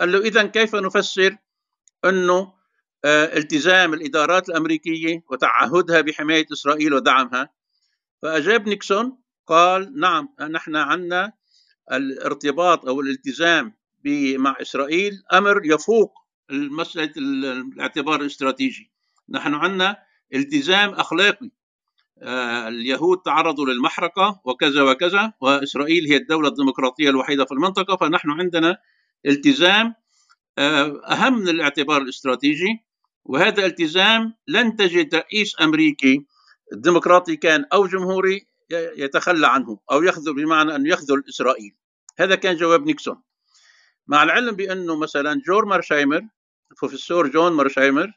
[0.01, 1.37] قال له إذا كيف نفسر
[2.05, 2.53] أنه
[3.05, 7.49] آه، التزام الإدارات الأمريكية وتعهدها بحماية إسرائيل ودعمها؟
[8.23, 11.33] فأجاب نيكسون قال نعم نحن عندنا
[11.92, 13.75] الارتباط أو الالتزام
[14.37, 16.22] مع إسرائيل أمر يفوق
[16.53, 18.91] مسألة الاعتبار الاستراتيجي.
[19.29, 19.97] نحن عندنا
[20.35, 21.51] التزام أخلاقي.
[22.23, 28.79] آه، اليهود تعرضوا للمحرقة وكذا وكذا وإسرائيل هي الدولة الديمقراطية الوحيدة في المنطقة فنحن عندنا
[29.27, 29.95] التزام
[30.59, 32.85] آه، أهم من الاعتبار الاستراتيجي.
[33.25, 36.27] وهذا التزام لن تجد رئيس أمريكي
[36.73, 38.47] ديمقراطي كان أو جمهوري
[38.97, 41.75] يتخلى عنه أو يخذل بمعنى أن يخذل إسرائيل.
[42.19, 43.23] هذا كان جواب نيكسون.
[44.07, 46.23] مع العلم بأنه مثلا جون مارشايمر
[46.73, 48.13] البروفيسور جون مارشايمر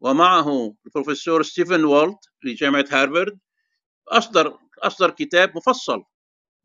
[0.00, 3.38] ومعه البروفيسور ستيفن والت في جامعة هارفارد.
[4.08, 6.02] أصدر أصدر كتاب مفصل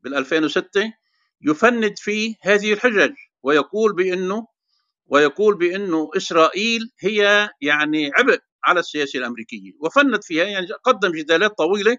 [0.04, 0.94] بال 2006
[1.42, 4.48] يفند فيه هذه الحجج ويقول بأنه
[5.06, 9.72] ويقول بأنه إسرائيل هي يعني عبء على السياسة الأمريكية.
[9.80, 11.98] وفند فيها يعني قدم جدالات طويلة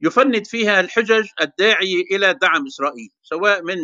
[0.00, 3.76] يفند فيها الحجج الداعية إلى دعم إسرائيل سواء من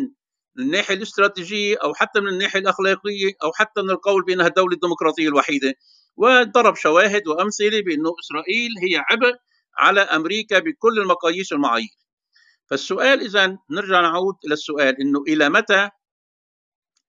[0.61, 5.75] الناحية الاستراتيجية أو حتى من الناحية الأخلاقية أو حتى من القول بأنها الدولة الديمقراطية الوحيدة
[6.16, 9.35] وضرب شواهد وأمثلة بأنه إسرائيل هي عبء
[9.79, 11.88] على أمريكا بكل المقاييس والمعايير.
[12.70, 15.90] فالسؤال إذا نرجع نعود إلى السؤال أنه إلى متى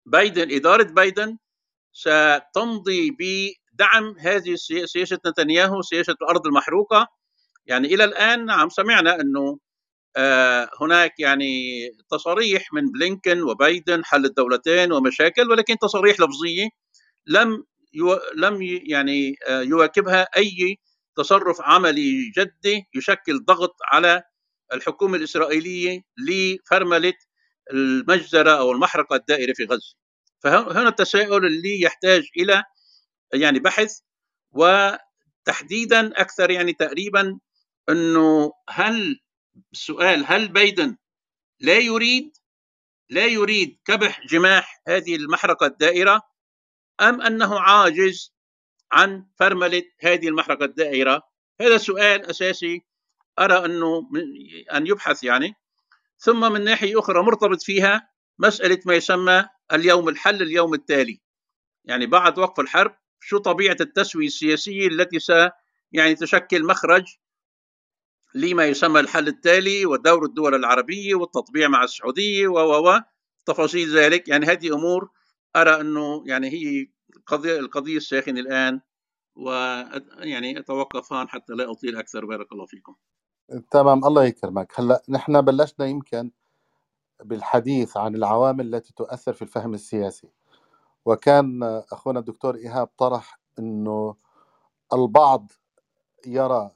[0.07, 1.39] بايدن إدارة بايدن
[1.93, 4.55] ستمضي بدعم هذه
[4.85, 7.07] سياسة نتنياهو سياسة الأرض المحروقة؟
[7.67, 9.59] يعني إلى الآن نعم سمعنا آه،
[10.81, 16.69] هناك يعني تصاريح من بلينكن وبايدن حل الدولتين ومشاكل ولكن تصاريح لفظيه
[17.27, 20.79] لم يو لم يعني آه، يواكبها أي
[21.17, 24.23] تصرف عملي جدي يشكل ضغط على
[24.73, 27.15] الحكومة الإسرائيلية لفرملة
[27.73, 29.95] المجزرة أو المحرقة الدائرة في غزة.
[30.45, 32.63] فهنا التساؤل اللي يحتاج إلى
[33.35, 33.93] يعني بحث
[34.53, 37.39] وتحديدا أكثر يعني تقريبا
[37.89, 39.21] إنه هل
[39.73, 40.97] السؤال هل بايدن
[41.61, 42.37] لا يريد
[43.11, 46.23] لا يريد كبح جماح هذه المحرقة الدائرة
[47.01, 48.37] أم أنه عاجز
[48.93, 51.23] عن فرملة هذه المحرقة الدائرة؟
[51.61, 52.85] هذا سؤال أساسي
[53.39, 54.11] أرى أنه
[54.73, 55.55] أن يبحث يعني.
[56.19, 61.21] ثم من ناحية أخرى مرتبط فيها مسألة ما يسمى اليوم الحل اليوم التالي.
[61.85, 65.33] يعني بعد وقف الحرب شو طبيعة التسوية السياسية التي س
[65.93, 67.05] يعني تشكل مخرج
[68.35, 73.01] لما يسمى الحل التالي ودور الدول العربية والتطبيع مع السعودية و
[73.47, 74.29] تفاصيل ذلك.
[74.29, 75.11] يعني هذه أمور
[75.57, 76.87] أرى أنه يعني هي
[77.17, 78.81] القضية القضية الساخنة الآن
[79.37, 82.25] ويعني اتوقف هون حتى لا أطيل أكثر.
[82.25, 82.95] بارك الله فيكم.
[83.71, 84.73] تمام الله يكرمك.
[84.81, 86.31] هلأ نحن بلشنا يمكن
[87.25, 90.29] بالحديث عن العوامل التي تؤثر في الفهم السياسي.
[91.05, 91.63] وكان
[91.93, 94.17] أخونا الدكتور إيهاب طرح إنه
[94.93, 95.53] البعض
[96.27, 96.71] يرى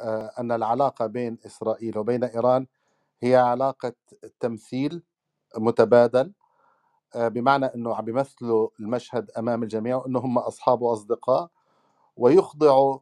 [0.00, 2.66] آه، أن العلاقة بين إسرائيل وبين إيران
[3.22, 3.92] هي علاقة
[4.40, 5.02] تمثيل
[5.56, 6.32] متبادل
[7.14, 11.50] آه، بمعنى أنه عم بيمثلوا المشهد أمام الجميع وأنه هم أصحاب وأصدقاء
[12.16, 12.98] ويخضعوا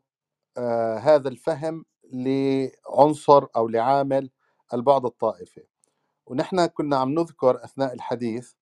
[0.57, 4.31] آه، هذا الفهم لعنصر أو لعامل
[4.75, 5.65] البعد الطائفي.
[6.27, 8.53] ونحن كنا عم نذكر أثناء الحديث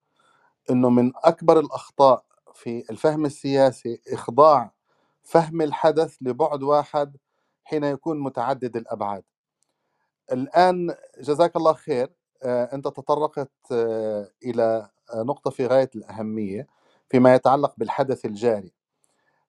[0.71, 4.73] أنه من أكبر الأخطاء في الفهم السياسي إخضاع
[5.23, 7.17] فهم الحدث لبعد واحد
[7.71, 9.23] حين يكون متعدد الأبعاد.
[10.33, 16.67] الآن جزاك الله خير آه، أنت تطرقت آه، إلى نقطة في غاية الأهمية
[17.09, 18.73] فيما يتعلق بالحدث الجاري.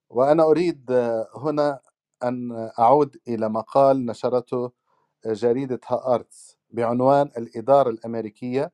[0.10, 1.80] وأنا أريد آه، هنا
[2.24, 4.72] أن أعود إلى مقال نشرته
[5.26, 8.72] جريدة هارتس بعنوان الإدارة الأمريكية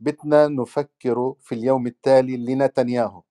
[0.00, 3.22] بتنا نفكر في اليوم التالي لنتنياهو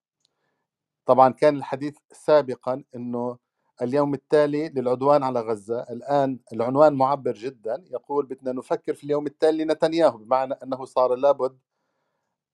[1.06, 3.38] طبعا كان الحديث سابقا إنه
[3.82, 5.80] اليوم التالي للعدوان على غزة.
[5.80, 7.84] الآن العنوان معبر جدا.
[7.90, 11.58] يقول بدنا نفكر في اليوم التالي لنتنياهو بمعنى أنه صار لابد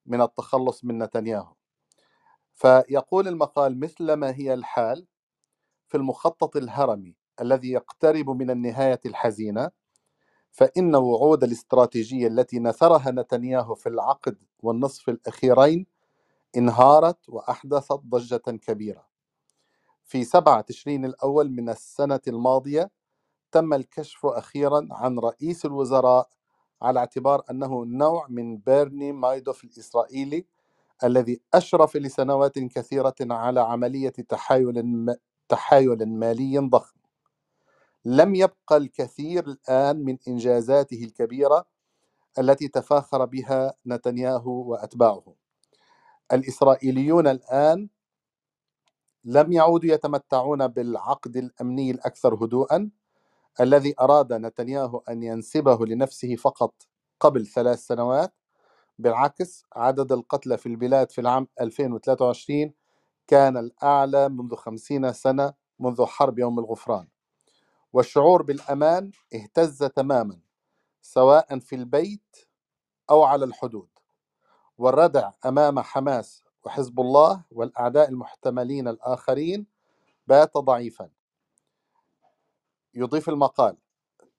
[0.05, 1.55] من التخلص من نتنياهو.
[2.53, 5.07] فيقول المقال مثلما هي الحال
[5.87, 9.71] في المخطط الهرمي الذي يقترب من النهاية الحزينة
[10.51, 15.85] فإن وعود الاستراتيجية التي نثرها نتنياهو في العقد والنصف الأخيرين
[16.57, 19.12] انهارت وأحدثت ضجة كبيرة.
[20.05, 22.91] في سبعة تشرين الأول من السنة الماضية
[23.51, 26.29] تم الكشف أخيرا عن رئيس الوزراء
[26.81, 30.45] على اعتبار أنه نوع من بيرني مايدوف الإسرائيلي
[31.03, 35.15] الذي أشرف لسنوات كثيرة على عملية تحايل
[35.49, 36.99] تحايل مالي ضخم.
[38.05, 41.65] لم يبقى الكثير الآن من إنجازاته الكبيرة
[42.39, 45.35] التي تفاخر بها نتنياهو وأتباعه.
[46.33, 47.89] الإسرائيليون الآن
[49.25, 52.89] لم يعودوا يتمتعون بالعقد الأمني الأكثر هدوءا
[53.61, 56.73] الذي أراد نتنياهو أن ينسبه لنفسه فقط
[57.19, 58.33] قبل ثلاث سنوات
[58.99, 62.73] بالعكس عدد القتلى في البلاد في العام 2023
[63.27, 67.07] كان الأعلى منذ خمسين سنة منذ حرب يوم الغفران.
[67.93, 70.39] والشعور بالأمان اهتز تماما
[71.01, 72.35] سواء في البيت
[73.09, 73.89] أو على الحدود.
[74.77, 79.65] والردع أمام حماس وحزب الله والأعداء المحتملين الآخرين
[80.27, 81.09] بات ضعيفا.
[82.93, 83.77] يضيف المقال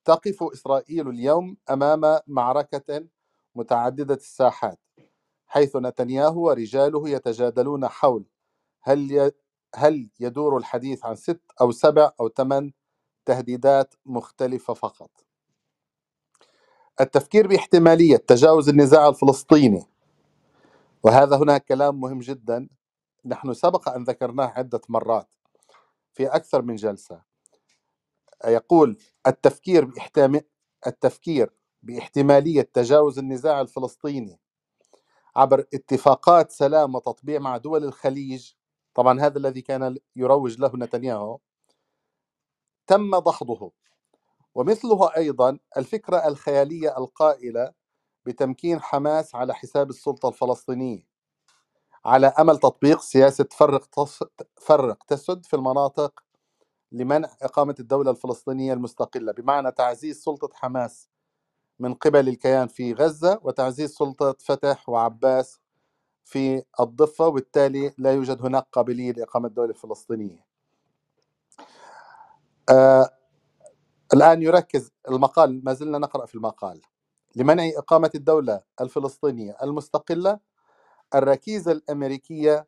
[0.05, 3.07] تقف إسرائيل اليوم أمام معركة
[3.55, 4.79] متعددة الساحات
[5.47, 8.25] حيث نتنياهو ورجاله يتجادلون حول
[8.83, 9.33] هل
[9.75, 12.73] هل يدور الحديث عن ست أو سبع أو ثمان
[13.27, 15.11] تهديدات مختلفة فقط.
[17.01, 19.87] التفكير باحتمالية تجاوز النزاع الفلسطيني
[21.05, 22.69] وهذا هنا كلام مهم جدا.
[23.27, 25.35] نحن سبق أن ذكرناه عدة مرات
[26.15, 27.23] في أكثر من جلسة.
[28.47, 30.43] يقول التفكير باحتمال
[30.87, 31.51] التفكير
[31.83, 34.41] بإحتمالية تجاوز النزاع الفلسطيني
[35.37, 38.53] عبر اتفاقات سلام وتطبيع مع دول الخليج
[38.95, 41.39] طبعا هذا الذي كان يروج له نتنياهو
[42.87, 43.73] تم دحضه
[44.55, 47.73] ومثله أيضا الفكرة الخيالية القائلة
[48.27, 51.07] بتمكين حماس على حساب السلطة الفلسطينية
[52.05, 53.89] على أمل تطبيق سياسة فرق
[54.61, 56.25] فرق تسد في المناطق
[56.93, 61.09] لمنع إقامة الدولة الفلسطينية المستقلة بمعنى تعزيز سلطة حماس
[61.79, 65.61] من قبل الكيان في غزة وتعزيز سلطة فتح وعباس
[66.25, 70.47] في الضفة وبالتالي لا يوجد هناك قابلية لإقامة دوله فلسطينيه.
[72.71, 73.11] آه
[74.15, 76.83] الآن يركز المقال ما زلنا نقرأ في المقال
[77.37, 80.41] لمنع إقامة الدولة الفلسطينية المستقلة
[81.15, 82.67] الركيزة الأمريكية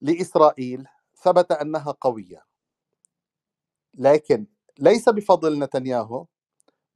[0.00, 0.88] لإسرائيل
[1.22, 2.44] ثبت أنها قوية.
[3.94, 4.46] لكن
[4.78, 6.26] ليس بفضل نتنياهو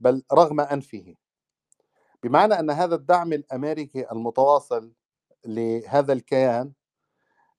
[0.01, 1.15] بل رغم أنفه.
[2.23, 4.93] بمعنى أن هذا الدعم الأمريكي المتواصل
[5.47, 6.73] لهذا الكيان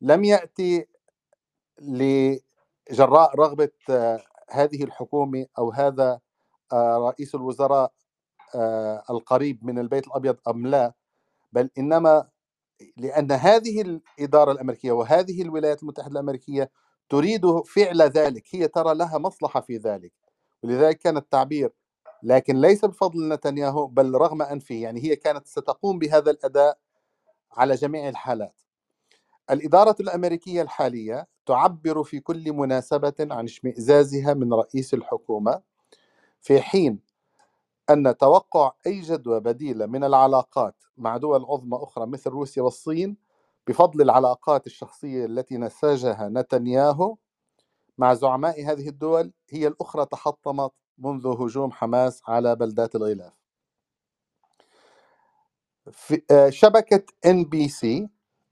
[0.01, 0.87] لم يأتي
[1.79, 3.71] لجراء رغبة
[4.49, 6.19] هذه الحكومة أو هذا
[6.73, 7.93] رئيس الوزراء
[9.09, 10.93] القريب من البيت الأبيض أم لا
[11.51, 12.27] بل إنما
[12.97, 16.71] لأن هذه الإدارة الأمريكية وهذه الولايات المتحدة الأمريكية
[17.09, 20.13] تريد فعل ذلك هي ترى لها مصلحة في ذلك
[20.63, 21.71] ولذلك كان التعبير
[22.23, 26.77] لكن ليس بفضل نتنياهو بل رغم أنفه يعني هي كانت ستقوم بهذا الأداء
[27.51, 28.61] على جميع الحالات.
[29.51, 35.61] الإدارة الأمريكية الحالية تعبر في كل مناسبة عن اشمئزازها من رئيس الحكومة
[36.41, 36.99] في حين
[37.89, 43.17] أن توقع أي جدوى بديلة من العلاقات مع دول عظمى أخرى مثل روسيا والصين
[43.67, 47.17] بفضل العلاقات الشخصية التي نسجها نتنياهو
[47.97, 53.33] مع زعماء هذه الدول هي الأخرى تحطمت منذ هجوم حماس على بلدات الغلاف.
[55.91, 58.09] في آه، شبكة ان بي سي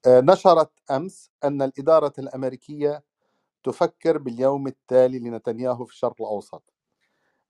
[0.08, 3.04] نشرت أمس أن الإدارة الأمريكية
[3.64, 6.74] تفكر باليوم التالي لنتنياهو في الشرق الأوسط.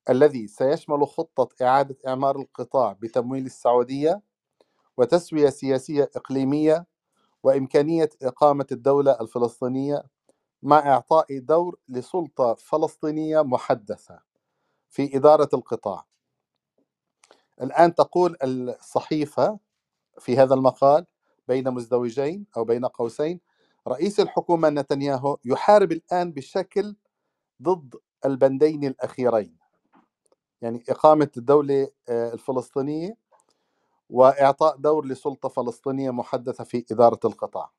[0.09, 4.21] الذي سيشمل خطة إعادة إعمار القطاع بتمويل السعودية
[4.97, 6.85] وتسوية سياسية إقليمية
[7.43, 10.03] وإمكانية إقامة الدولة الفلسطينية
[10.63, 14.19] مع إعطاء دور لسلطة فلسطينية محدثة
[14.89, 16.05] في إدارة القطاع.
[17.61, 19.59] الآن تقول الصحيفة
[20.19, 21.05] في هذا المقال
[21.47, 23.39] بين مزدوجين أو بين قوسين
[23.87, 26.95] رئيس الحكومة نتنياهو يحارب الآن بشكل
[27.63, 27.95] ضد
[28.25, 29.58] البندين الأخيرين.
[30.61, 33.17] يعني إقامة الدولة آه، الفلسطينية
[34.09, 37.71] وإعطاء دور لسلطة فلسطينية محدثة في إدارة القطاع.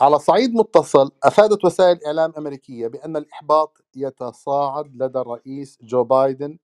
[0.00, 6.58] على صعيد متصل أفادت وسائل إعلام أمريكية بأن الإحباط يتصاعد لدى الرئيس جو بايدن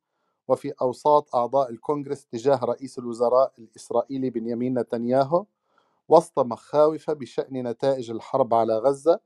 [0.49, 5.47] وفي أوساط أعضاء الكونغرس تجاه رئيس الوزراء الإسرائيلي بنيامين نتنياهو
[6.09, 9.21] وسط مخاوف بشأن نتائج الحرب على غزة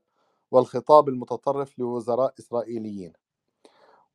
[0.51, 3.13] والخطاب المتطرف لوزراء إسرائيليين.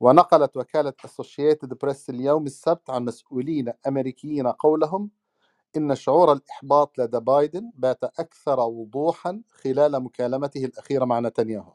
[0.00, 5.10] ونقلت وكالة أسوشيتد بريس اليوم السبت عن مسؤولين أمريكيين قولهم
[5.76, 11.72] إن شعور الإحباط لدى بايدن بات أكثر وضوحا خلال مكالمته الأخيرة مع نتنياهو.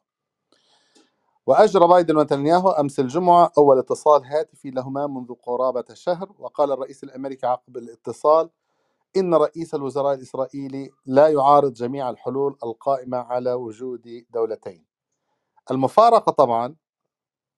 [1.47, 7.45] وأجرى بايدن ونتنياهو أمس الجمعة أول اتصال هاتفي لهما منذ قرابة شهر وقال الرئيس الأمريكي
[7.47, 8.49] عقب الاتصال
[9.17, 14.85] إن رئيس الوزراء الإسرائيلي لا يعارض جميع الحلول القائمة على وجود دولتين.
[15.71, 16.75] المفارقة طبعا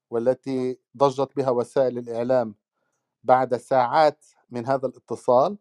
[0.09, 2.55] والتي ضجت بها وسائل الإعلام
[3.23, 5.57] بعد ساعات من هذا الاتصال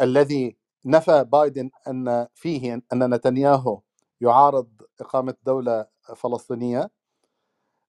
[0.00, 3.80] الذي نفى بايدن أن فيه أن نتنياهو
[4.20, 4.68] يعارض
[5.00, 5.86] إقامة دولة
[6.16, 6.90] فلسطينية.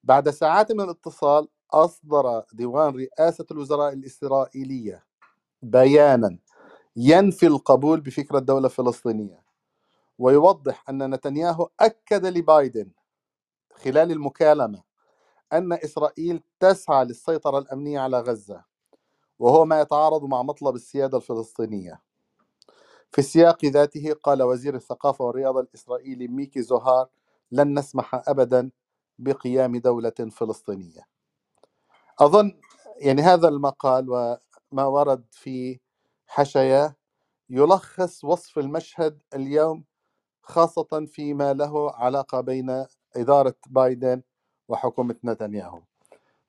[0.04, 5.06] بعد ساعات من الاتصال أصدر ديوان رئاسة الوزراء الإسرائيلية
[5.62, 6.38] بيانا
[6.96, 9.44] ينفي القبول بفكرة دولة فلسطينية
[10.20, 12.92] ويوضح أن نتنياهو أكد لبايدن
[13.74, 14.84] خلال المكالمة
[15.54, 18.66] أن إسرائيل تسعى للسيطرة الأمنية على غزة
[19.40, 22.02] وهو ما يتعارض مع مطلب السيادة الفلسطينية.
[23.12, 27.08] في السياق ذاته قال وزير الثقافة والرياضة الإسرائيلي ميكي زوهار
[27.52, 28.72] لن نسمح أبدا
[29.20, 31.02] بقيام دولة فلسطينية.
[32.20, 32.62] أظن
[32.98, 35.80] يعني هذا المقال وما ورد في
[36.28, 36.96] حشاياه
[37.50, 39.86] يلخص وصف المشهد اليوم
[40.44, 42.86] خاصة فيما له علاقة بين
[43.16, 44.22] إدارة بايدن
[44.72, 45.82] وحكومة نتنياهو.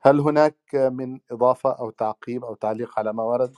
[0.01, 3.55] هل هناك من إضافة أو تعقيب أو تعليق على ما ورد؟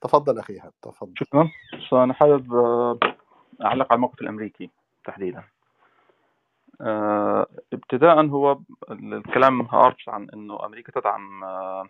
[0.00, 1.12] تفضل أخي تفضل.
[1.16, 1.50] شكرا.
[1.92, 2.98] أنا حابب آه،
[3.64, 4.70] أعلق على الموقف الأمريكي
[5.04, 5.44] تحديدا.
[6.80, 8.60] آه، ابتداء هو
[8.90, 11.88] الكلام هارش عن أنه أمريكا تدعم آه،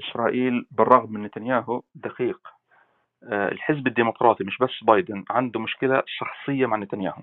[0.00, 2.40] إسرائيل بالرغم من نتنياهو دقيق.
[3.22, 7.22] الحزب الديمقراطي مش بس بايدن عنده مشكلة شخصية مع نتنياهو.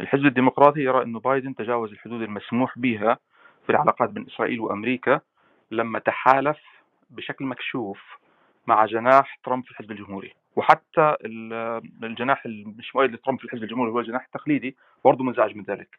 [0.00, 3.18] الحزب الديمقراطي يرى أنه بايدن تجاوز الحدود المسموح بها
[3.66, 5.20] في العلاقات بين إسرائيل وأمريكا
[5.70, 6.58] لما تحالف
[7.10, 8.00] بشكل مكشوف
[8.66, 10.34] مع جناح ترامب في الحزب الجمهوري.
[10.56, 11.16] وحتى
[12.02, 15.98] الجناح مش مؤيد لترامب في الحزب الجمهوري هو الجناح التقليدي برضه منزعج من ذلك.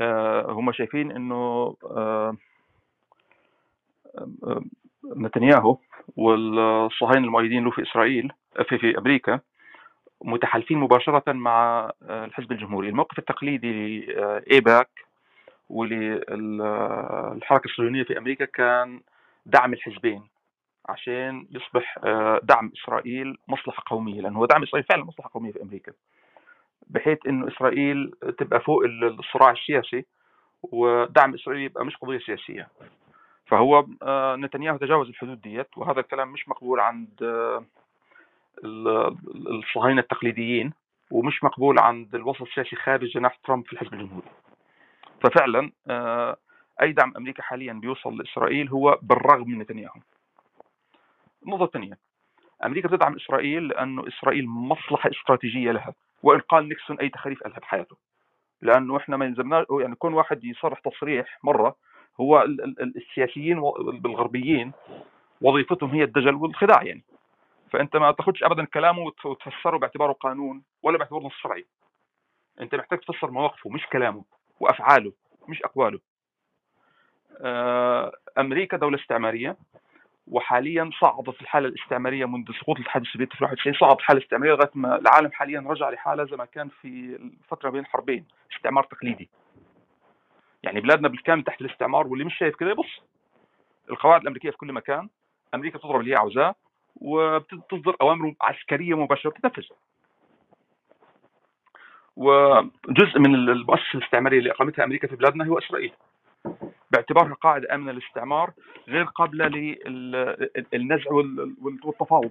[0.00, 1.34] آه، هم شايفين إنه
[1.84, 2.36] آه،
[4.44, 4.64] آه،
[5.16, 5.78] نتنياهو
[6.16, 8.32] والصهاينة المؤيدين له في إسرائيل
[8.68, 9.40] في في أمريكا
[10.24, 12.88] متحالفين مباشرة مع الحزب الجمهوري.
[12.88, 14.88] الموقف التقليدي لإيباك
[15.68, 19.00] وللحركه الصهيونية في أمريكا كان
[19.46, 20.22] دعم الحزبين
[20.88, 25.62] عشان يصبح آه، دعم إسرائيل مصلحة قومية لأنه هو دعم إسرائيل فعلا مصلحة قومية في
[25.62, 25.92] أمريكا
[26.86, 30.04] بحيث إنه إسرائيل تبقى فوق الصراع السياسي
[30.62, 32.68] ودعم إسرائيل يبقى مش قضية سياسية.
[33.46, 37.64] فهو آه، نتنياهو تجاوز الحدود ديت وهذا الكلام مش مقبول عند آه،
[38.64, 40.72] الصهاينة التقليديين
[41.10, 44.28] ومش مقبول عند الوسط السياسي خارج جناح ترامب في الحزب الجمهوري.
[45.22, 46.36] ففعلا آه،
[46.82, 50.00] أي دعم أمريكا حاليا بيوصل لإسرائيل هو بالرغم من نتنياهو.
[51.46, 51.98] النقطة الثانية
[52.64, 57.96] أمريكا بتدعم إسرائيل لأنه إسرائيل مصلحة استراتيجية لها وان قال نيكسون أي تخاريف قالها بحياته
[58.62, 61.76] لأنه إحنا ما يلزمنا يعني كون واحد يصرح تصريح مرة
[62.20, 62.42] هو
[62.96, 63.60] السياسيين
[64.00, 64.72] بالغربيين
[65.40, 67.02] وظيفتهم هي الدجل والخداع يعني.
[67.72, 71.66] فأنت ما تأخذش ابدا كلامه وتفسره باعتباره قانون ولا باعتباره نص شرعي.
[72.60, 74.24] أنت محتاج تفسر مواقفه مش كلامه
[74.60, 75.12] وأفعاله
[75.48, 76.00] مش أقواله.
[77.40, 79.56] آه، أمريكا دولة استعمارية
[80.26, 84.96] وحاليا صعدت الحالة الاستعمارية منذ سقوط الاتحاد السوفيتي في 91 صعدت الحالة الاستعمارية لغاية ما
[84.96, 89.30] العالم حاليا رجع لحالة زي ما كان في الفترة بين الحربين استعمار تقليدي.
[90.62, 93.00] يعني بلادنا بالكامل تحت الاستعمار واللي مش شايف كده يبص
[93.90, 95.08] القواعد الأمريكية في كل مكان
[95.54, 96.54] أمريكا بتضرب اللي هي عاوزاه
[96.94, 99.64] وبتصدر أوامر عسكرية مباشرة بتنفذ
[102.16, 105.92] وجزء من المؤسسة الاستعمارية اللي أقامتها أمريكا في بلادنا هو إسرائيل.
[106.90, 108.52] باعتبارها قاعدة آمنة للاستعمار
[108.88, 109.48] غير قابلة
[110.72, 111.10] للنزع
[111.84, 112.30] والتفاوض.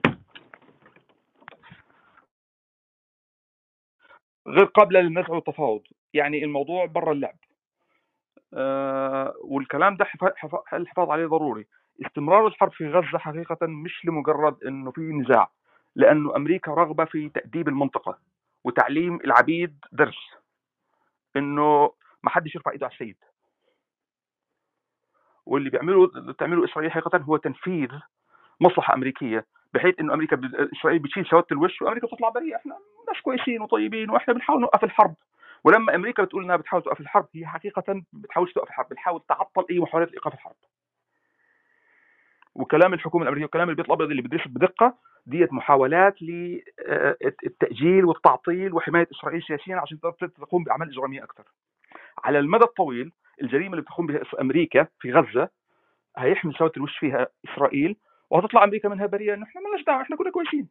[4.48, 5.82] غير قابلة للنزع والتفاوض.
[6.14, 7.36] يعني الموضوع برا اللعب.
[8.54, 10.06] آه والكلام ده
[10.74, 11.68] الحفاظ عليه ضروري.
[12.06, 15.50] استمرار الحرب في غزة حقيقة مش لمجرد إنه في نزاع
[15.96, 18.18] لأنه أمريكا رغبه في تأديب المنطقة
[18.64, 20.18] وتعليم العبيد درس
[21.36, 21.92] إنه
[22.24, 23.18] ما حدش يرفع إيده على السيد
[25.46, 27.90] واللي بيعمله بتعمله إسرائيل حقيقة هو تنفيذ
[28.62, 30.42] مصلحة أمريكية بحيث إنه أمريكا.
[30.80, 32.78] إسرائيل بتشيل سواد الوش وأمريكا بتطلع بريئه إحنا
[33.08, 35.16] ناس كويسين وطيبين وإحنا بنحاول نوقف الحرب
[35.64, 39.80] ولما أمريكا بتقول إنها بتحاول توقف الحرب هي حقيقة بتحاولش توقف الحرب بتحاول تعطل أي
[39.80, 40.56] محاولات لإيقاف الحرب
[42.56, 49.44] وكلام الحكومة الأمريكية وكلام البيت الأبيض اللي بيدرس بدقة ديت محاولات للتاجيل والتعطيل وحماية إسرائيل
[49.44, 50.00] سياسيا عشان
[50.38, 51.44] تقوم بأعمال إجرامية أكثر.
[52.24, 55.50] على المدى الطويل الجريمة اللي بتقوم بها أمريكا في غزة
[56.18, 57.96] هيحمل سواد الوش فيها إسرائيل
[58.30, 60.68] وهتطلع أمريكا منها بريئه انه إحنا مالناش دعوة إحنا كنا كويسين.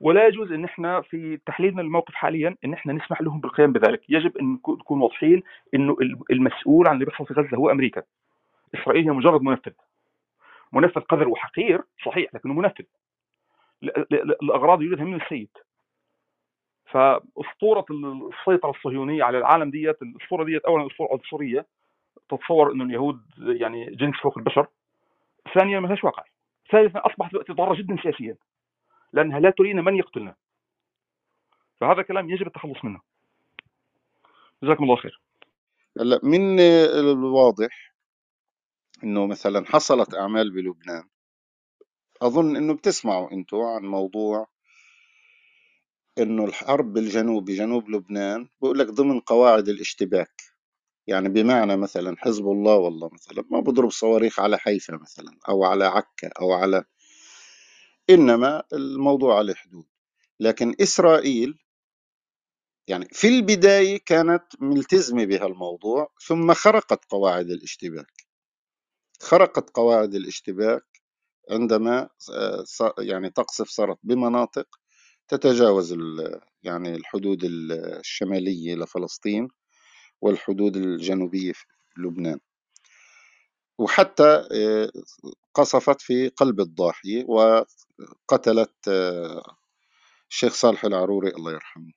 [0.00, 4.36] ولا يجوز إن إحنا في تحليلنا للموقف حاليا إن إحنا نسمح لهم بالقيام بذلك، يجب
[4.38, 5.42] إن نكون واضحين
[5.74, 5.96] إنه
[6.30, 8.02] المسؤول عن اللي بيحصل في غزة هو أمريكا.
[8.74, 9.72] إسرائيل هي مجرد منفذ.
[10.74, 12.84] منفذ قذر وحقير صحيح لكنه منفذ.
[14.42, 15.48] الأغراض يريدها من السيد.
[16.86, 21.66] فأسطورة السيطرة الصهيونية على العالم ديت الأسطورة ديت اولا اسطوره عنصريه
[22.28, 24.66] تتصور إنه اليهود يعني جنس فوق البشر.
[25.54, 26.24] ثانيا ما لهاش واقع
[26.70, 28.36] ثالثا أصبحت دلوقتي ضارة جدا سياسيا
[29.12, 30.34] لأنها لا ترينا من يقتلنا.
[31.80, 33.00] فهذا كلام يجب التخلص منه.
[34.62, 35.20] جزاكم الله خير.
[36.00, 37.93] هلا من الواضح
[39.04, 41.04] إنه مثلا حصلت أعمال بلبنان
[42.22, 44.48] أظن إنه بتسمعوا أنتم عن موضوع
[46.18, 50.42] إنه الحرب بالجنوب بجنوب لبنان بقول لك ضمن قواعد الاشتباك.
[51.06, 55.84] يعني بمعنى مثلا حزب الله والله مثلا ما بضرب صواريخ على حيفا مثلا أو على
[55.84, 56.84] عكا أو على
[58.10, 59.86] إنما الموضوع على حدود.
[60.40, 61.58] لكن إسرائيل
[62.88, 68.23] يعني في البداية كانت ملتزمة بهالموضوع ثم خرقت قواعد الاشتباك.
[69.24, 70.84] خرقت قواعد الاشتباك
[71.50, 72.08] عندما
[72.98, 74.66] يعني تقصف صارت بمناطق
[75.28, 75.96] تتجاوز
[76.62, 79.48] يعني الحدود الشمالية لفلسطين
[80.20, 81.64] والحدود الجنوبية في
[81.98, 82.40] لبنان.
[83.78, 84.90] وحتى آه،
[85.54, 88.88] قصفت في قلب الضاحية وقتلت
[90.30, 91.92] الشيخ آه، صالح العروري الله يرحمه.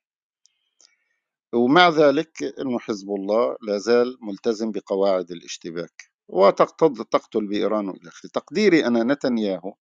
[1.54, 6.17] ومع ذلك إنه حزب الله لا زال ملتزم بقواعد الاشتباك.
[6.28, 8.30] وتقتل بإيران وإلى آخره.
[8.34, 9.74] تقديري أنا نتنياهو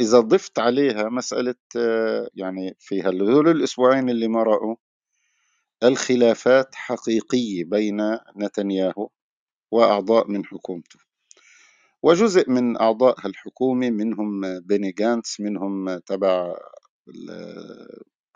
[0.00, 1.54] إذا ضفت عليها مسألة
[2.34, 4.76] يعني في هذول الأسبوعين اللي مرقوا
[5.82, 8.00] الخلافات حقيقية بين
[8.36, 9.08] نتنياهو
[9.72, 10.98] وأعضاء من حكومته.
[12.02, 16.56] وجزء من أعضاء الحكومة منهم بيني جانتس منهم تبع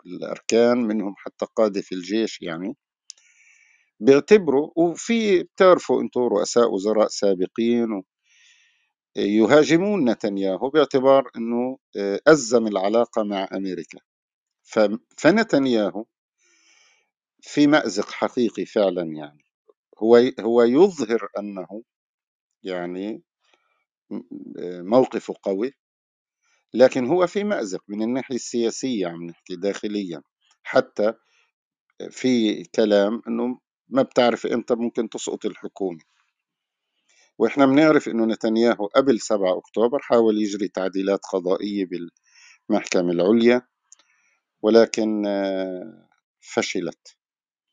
[0.05, 2.77] الأركان منهم حتى قادة في الجيش يعني.
[4.05, 8.03] بيعتبروا وفي بتعرفوا أنتم رؤساء وزراء سابقين
[9.17, 13.99] يهاجمون نتنياهو باعتبار إنه آه، أزم العلاقة مع أمريكا.
[15.17, 16.05] فنتنياهو
[17.41, 19.45] في مأزق حقيقي فعلا يعني.
[20.03, 21.83] هو هو يظهر أنه
[22.63, 23.23] يعني
[24.59, 25.73] آه، موقفه قوي
[26.73, 30.21] لكن هو في مأزق من الناحية السياسية عم نحكي داخليا.
[30.63, 31.13] حتى
[32.11, 33.59] في كلام إنه
[33.93, 35.99] ما بتعرف إمتى ممكن تسقط الحكومة.
[37.39, 41.85] وإحنا بنعرف إنه نتنياهو قبل 7 أكتوبر حاول يجري تعديلات قضائية
[42.69, 43.61] بالمحكمة العليا
[44.63, 46.09] ولكن آه،
[46.41, 47.17] فشلت.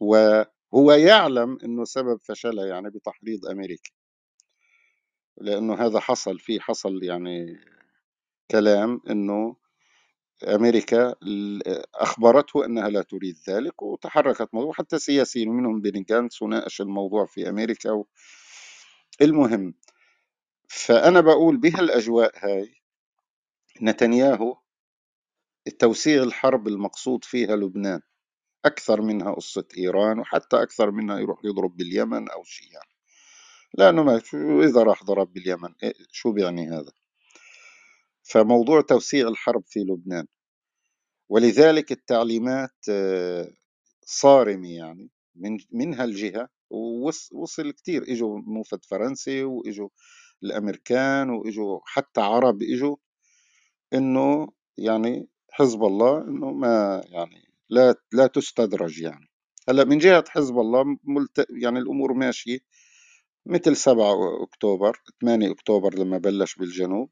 [0.01, 0.43] و
[0.75, 3.93] هو يعلم إنه سبب فشلها يعني بتحريض امريكي
[5.39, 7.61] لأنه هذا حصل في حصل يعني
[8.51, 9.57] كلام إنه
[10.45, 11.15] أمريكا
[11.95, 17.91] أخبرته أنها لا تريد ذلك وتحركت موضوع حتى سياسيين منهم جانتس وناقش الموضوع في أمريكا
[17.91, 18.07] و...
[19.23, 19.75] المهم
[20.69, 22.75] فأنا بقول بهالأجواء هاي
[23.83, 24.57] نتنياهو
[25.79, 28.01] توسيع الحرب المقصود فيها لبنان
[28.65, 32.91] أكثر منها قصة إيران وحتى أكثر منها يروح يضرب باليمن أو شيء يعني.
[33.75, 34.23] لأنه ما
[34.65, 36.93] إذا راح ضرب باليمن إيه شو بيعني هذا؟
[38.33, 40.27] فموضوع توسيع الحرب في لبنان.
[41.31, 43.49] ولذلك التعليمات آه،
[44.07, 48.03] صارمة يعني من من هالجهة ووصل كتير.
[48.13, 49.89] إجوا موفد فرنسي وإجوا
[50.43, 52.97] الأمريكان وإجوا حتى عرب إجوا
[53.95, 59.29] إنه يعني حزب الله إنه ما يعني لا لا تستدرج يعني.
[59.69, 61.47] هلأ من جهة حزب الله ملت...
[61.63, 62.59] يعني الأمور ماشية
[63.47, 67.11] مثل 7 أكتوبر 8 أكتوبر لما بلش بالجنوب.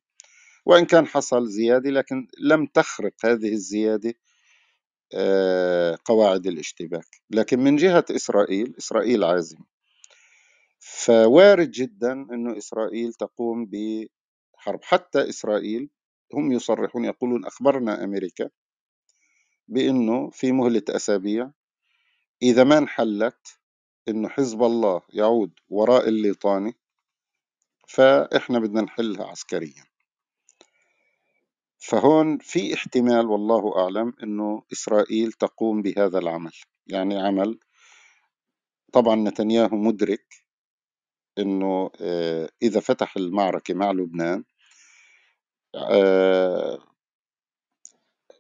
[0.69, 4.15] وإن كان حصل زيادة لكن لم تخرق هذه الزيادة
[5.15, 7.07] آه، قواعد الاشتباك.
[7.31, 9.67] لكن من جهة إسرائيل إسرائيل عازمة
[10.81, 14.81] فوارد جدا أنه إسرائيل تقوم بحرب.
[14.85, 15.91] حتى إسرائيل
[16.35, 18.51] هم يصرحون يقولون أخبرنا أمريكا
[19.69, 21.51] بأنه في مهلة أسابيع.
[22.43, 23.59] إذا ما انحلت
[24.09, 26.75] أنه حزب الله يعود وراء الليطاني
[27.89, 29.88] فإحنا بدنا نحلها عسكريا.
[31.79, 36.53] فهون في احتمال والله أعلم أنه إسرائيل تقوم بهذا العمل.
[36.87, 37.59] يعني عمل
[38.93, 40.45] طبعا نتنياهو مدرك
[41.39, 44.45] أنه آه، إذا فتح المعركة مع لبنان
[45.75, 46.79] آه،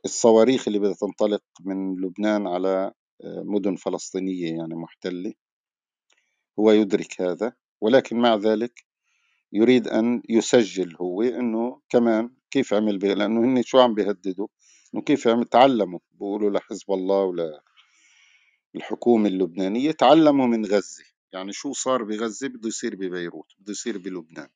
[0.05, 2.93] الصواريخ اللي بدها تنطلق من لبنان على
[3.25, 5.35] آه، مدن فلسطينية يعني محتلة
[6.59, 8.88] هو يدرك هذا ولكن مع ذلك
[9.53, 14.49] يريد أن يسجل هو أنه كمان كيف عمل به لأنه هن شو عم بيهددوا؟
[14.95, 17.63] أنه كيف عم تعلموا بيقولوا لحزب الله ولا
[18.75, 21.05] الحكومة اللبنانية تعلموا من غزة.
[21.33, 24.49] يعني شو صار بغزة؟ بده يصير ببيروت بده يصير بلبنان.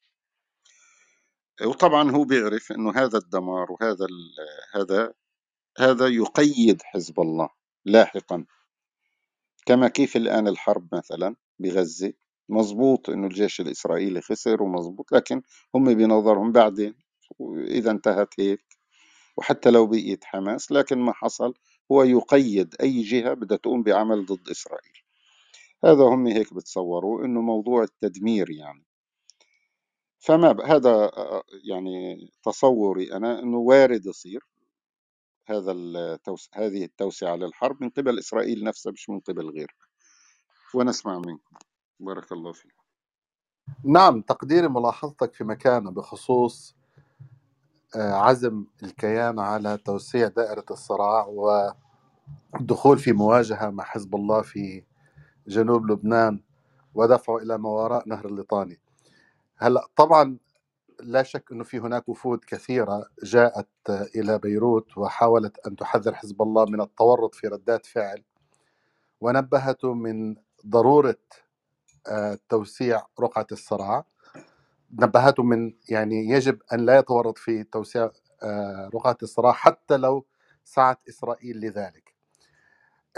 [1.65, 4.07] وطبعا هو بيعرف إنه هذا الدمار وهذا
[4.75, 5.15] هذا
[5.79, 7.49] هذا يقيد حزب الله
[7.85, 8.47] لاحقا.
[9.67, 12.13] كما كيف الآن الحرب مثلا بغزة؟
[12.53, 15.43] مزبوط إنه الجيش الإسرائيلي خسر ومزبوط لكن
[15.75, 16.95] هم بنظرهم بعدين
[17.69, 18.65] اذا انتهت هيك.
[19.37, 21.55] وحتى لو بقيت حماس لكن ما حصل.
[21.93, 24.93] هو يقيد أي جهة بدها تقوم بعمل ضد إسرائيل.
[25.85, 28.87] هذا هم هيك بتصوروا إنه موضوع التدمير يعني.
[30.21, 31.11] فما هذا
[31.65, 34.45] يعني تصوري أنا إنه وارد يصير
[35.49, 36.51] هذا التوس...
[36.55, 39.87] هذه التوسعة للحرب من قبل إسرائيل نفسها مش من قبل غيرها.
[40.75, 41.57] ونسمع منكم.
[42.03, 42.73] بارك الله فيك.
[43.85, 46.77] نعم تقديري ملاحظتك في مكانه بخصوص
[47.97, 51.27] آه، عزم الكيان على توسيع دائرة الصراع
[52.55, 54.85] والدخول في مواجهة مع حزب الله في
[55.47, 56.43] جنوب لبنان
[56.95, 58.81] ودفعه إلى ما وراء نهر الليطاني.
[59.57, 60.39] هلأ طبعا
[61.01, 63.69] لا شك إنه في هناك وفود كثيرة جاءت
[64.17, 68.25] إلى بيروت وحاولت أن تحذر حزب الله من التورط في ردات فعل.
[69.21, 70.37] ونبهته من
[70.67, 71.52] ضرورة آه،
[72.49, 74.05] توسيع رقعة الصراع
[74.93, 78.11] نبهته من يعني يجب أن لا يتورط في توسيع
[78.43, 80.27] آه، رقعة الصراع حتى لو
[80.65, 82.15] سعت إسرائيل لذلك.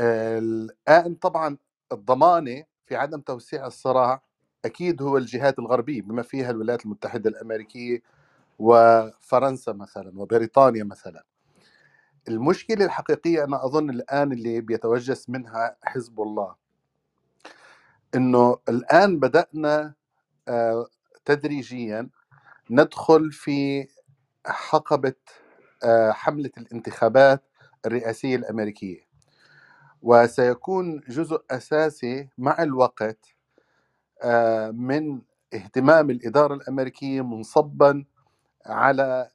[0.00, 1.58] الآن طبعا
[1.92, 4.22] الضمانة في عدم توسيع الصراع
[4.64, 8.02] أكيد هو الجهات الغربية بما فيها الولايات المتحدة الأمريكية
[8.58, 11.24] وفرنسا مثلا وبريطانيا مثلا.
[12.28, 16.54] المشكلة الحقيقية أنا أظن الآن اللي بيتوجس منها حزب الله.
[18.14, 19.94] إنه الآن بدأنا
[20.48, 20.86] آه،
[21.24, 22.08] تدريجيا
[22.70, 23.88] ندخل في
[24.46, 25.14] حقبة
[25.84, 27.44] آه، حملة الانتخابات
[27.86, 29.00] الرئاسية الأمريكية.
[30.02, 33.26] وسيكون جزء أساسي مع الوقت
[34.22, 35.22] آه، من
[35.54, 38.04] اهتمام الإدارة الأمريكية منصبا
[38.66, 39.30] على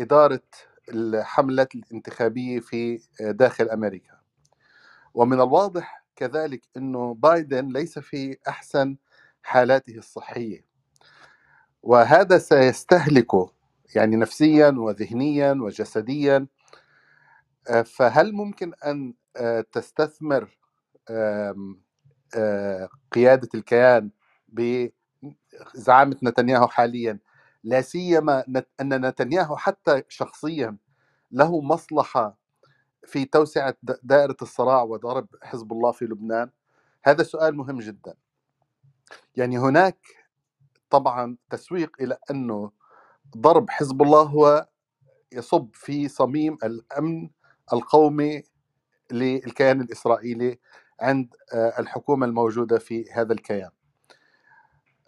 [0.00, 0.42] إدارة
[0.88, 4.18] الحملات الانتخابية في داخل أمريكا.
[5.14, 8.96] ومن الواضح كذلك أنه بايدن ليس في أحسن
[9.42, 10.64] حالاته الصحية.
[11.82, 13.52] وهذا سيستهلكه
[13.94, 16.46] يعني نفسيا وذهنيا وجسديا.
[17.68, 20.58] آه، فهل ممكن أن آه، تستثمر
[23.12, 24.10] قيادة الكيان
[24.48, 27.18] بزعامة نتنياهو حاليا؟
[27.64, 28.44] لا سيما
[28.80, 30.76] أن نتنياهو حتى شخصيا
[31.32, 32.38] له مصلحة
[33.06, 36.50] في توسعة دائرة الصراع وضرب حزب الله في لبنان
[37.04, 38.14] هذا سؤال مهم جدا
[39.36, 39.98] يعني هناك
[40.90, 42.70] طبعا تسويق إلى أنه
[43.36, 44.68] ضرب حزب الله هو
[45.32, 47.30] يصب في صميم الأمن
[47.72, 48.42] القومي
[49.12, 50.58] للكيان الإسرائيلي
[51.00, 53.70] عند آه، الحكومة الموجودة في هذا الكيان.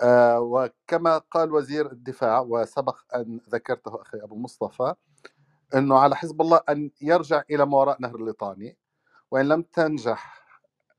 [0.03, 4.95] آه، وكما قال وزير الدفاع وسبق أن ذكرته أخي أبو مصطفى
[5.75, 8.77] إنه على حزب الله أن يرجع إلى ما وراء نهر الليطاني
[9.31, 10.41] وإن لم تنجح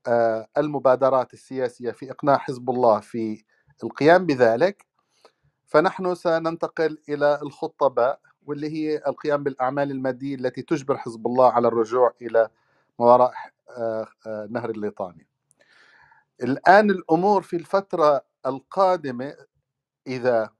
[0.06, 3.44] آه، المبادرات السياسية في إقناع حزب الله في
[3.84, 4.86] القيام بذلك
[5.66, 11.68] فنحن سننتقل إلى الخطة باء واللي هي القيام بالأعمال المادية التي تجبر حزب الله على
[11.68, 12.48] الرجوع إلى
[12.98, 13.32] ما وراء
[13.70, 15.26] آه، آه، نهر الليطاني.
[16.42, 19.34] الآن الأمور في الفترة القادمة
[20.06, 20.50] إذا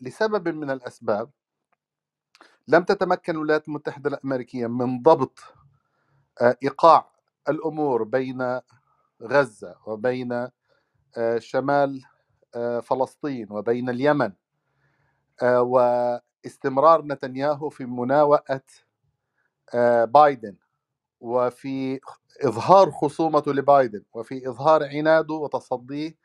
[0.00, 1.30] لسبب من الأسباب
[2.68, 5.38] لم تتمكن الولايات المتحدة الأمريكية من ضبط
[6.42, 7.10] إيقاع
[7.48, 8.60] الأمور بين
[9.22, 10.48] غزة وبين
[11.38, 12.02] شمال
[12.54, 14.32] آه، فلسطين وبين اليمن
[15.42, 18.62] آه، واستمرار نتنياهو في مناوئة
[19.74, 20.56] آه، بايدن
[21.20, 22.00] وفي
[22.44, 26.16] إظهار خصومته لبايدن وفي إظهار عناده وتصديه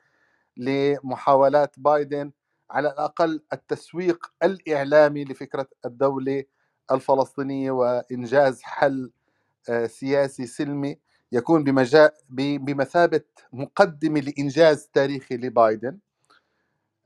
[0.57, 2.31] لمحاولات بايدن
[2.71, 6.43] على الأقل التسويق الإعلامي لفكرة الدولة
[6.91, 9.11] الفلسطينية وإنجاز حل
[9.85, 10.99] سياسي سلمي
[11.31, 11.63] يكون
[12.59, 13.21] بمثابة
[13.53, 15.99] مقدمة لإنجاز تاريخي لبايدن.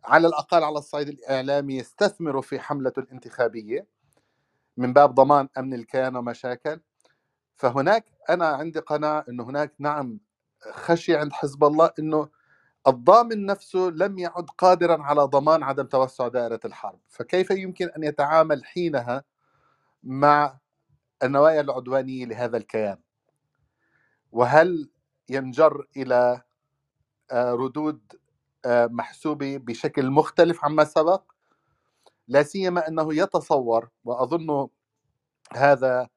[0.06, 3.88] على الأقل على الصعيد الإعلامي يستثمروا في حملته الانتخابية
[4.78, 6.80] من باب ضمان أمن الكيان ومشاكل.
[7.56, 10.20] فهناك أنا عندي قناعة إنه هناك نعم
[10.72, 12.30] خشية عند حزب الله إنه
[12.88, 18.66] الضامن نفسه لم يعد قادرا على ضمان عدم توسع دائرة الحرب، فكيف يمكن أن يتعامل
[18.66, 19.24] حينها
[20.04, 20.58] مع
[21.24, 22.98] النوايا العدوانية لهذا الكيان؟
[24.32, 24.90] وهل
[25.30, 26.42] ينجر إلى
[27.32, 28.02] آه، ردود
[28.66, 31.24] آه، محسوبة بشكل مختلف عما سبق
[32.28, 34.68] لا سيما أنه يتصور وأظن
[35.54, 36.10] هذا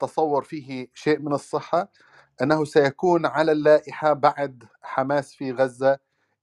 [0.00, 1.88] تصور فيه شيء من الصحة
[2.42, 5.98] أنه سيكون على اللائحة بعد حماس في غزة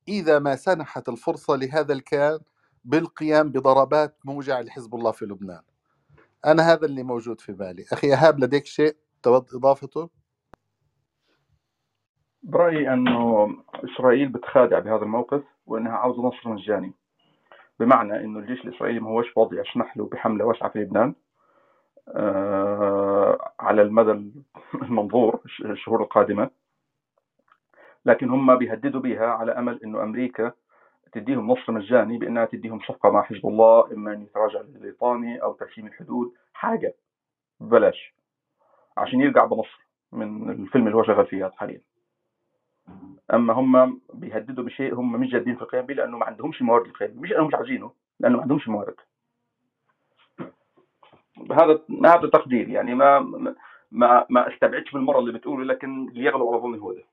[0.08, 2.40] إذا ما سنحت الفرصة لهذا الكيان
[2.86, 5.62] بالقيام بضربات موجعة لحزب الله في لبنان.
[6.46, 10.10] أنا هذا اللي موجود في بالي، أخي إيهاب لديك شيء تود إضافته؟
[12.44, 16.94] برأيي أنه إسرائيل بتخادع بهذا الموقف وأنها عاوزة نصر مجاني
[17.80, 21.16] بمعنى أنه الجيش الإسرائيلي ما هوش فاضي يسمح له بحملة واسعة في لبنان
[22.16, 23.01] آه
[23.60, 24.32] على المدى
[24.82, 26.50] المنظور الشهور القادمة.
[28.06, 30.52] لكن هم بيهددوا بها على أمل أنه أمريكا
[31.12, 35.88] تديهم نصر مجاني بأنها تديهم صفقة مع حزب الله إما أن يتراجع للبريطاني أو ترسيم
[35.88, 36.96] الحدود حاجة.
[37.60, 38.14] ببلاش.
[38.98, 41.82] عشان يرجع بنصر من الفيلم اللي هو شغال فيه حاليا.
[43.34, 47.12] أما هم بيهددوا بشيء هم مش جادين في القيام به لأنه ما عندهمش موارد للقيام
[47.16, 48.96] مش انهم مش عايزينه لأنه ما عندهمش موارد
[51.52, 53.20] هذا هذا تقدير يعني ما
[53.92, 57.04] ما ما استبعدش بالمرة اللي بتقوله لكن اللي يغلب على ظني هو ده.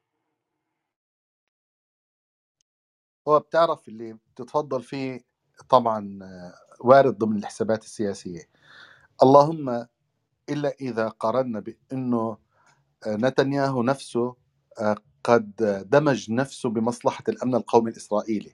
[3.28, 5.20] هو بتعرف اللي بتتفضل فيه
[5.68, 6.18] طبعا
[6.80, 8.42] وارد ضمن الحسابات السياسية.
[9.22, 9.86] اللهم
[10.50, 12.38] إلا إذا قارنا بأنه
[13.08, 14.36] نتنياهو نفسه
[15.24, 15.52] قد
[15.90, 18.52] دمج نفسه بمصلحة الأمن القومي الإسرائيلي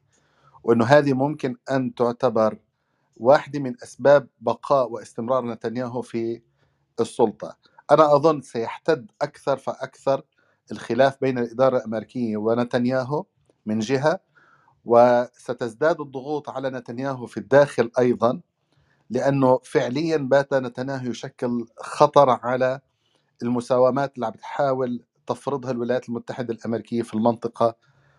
[0.65, 2.59] وأنه هذه ممكن أن تعتبر
[3.17, 6.43] واحدة من أسباب بقاء واستمرار نتنياهو في
[7.01, 7.57] السلطة.
[7.91, 10.23] أنا أظن سيحتد أكثر فأكثر
[10.73, 13.25] الخلاف بين الإدارة الأمريكية ونتنياهو
[13.67, 14.21] من جهة
[14.85, 18.41] وستزداد الضغوط على نتنياهو في الداخل أيضا
[19.11, 22.81] لأنه فعليا بات نتنياهو يشكل خطر على
[23.43, 27.77] المساومات اللي عم بتحاول تفرضها الولايات المتحدة الأمريكية في المنطقة.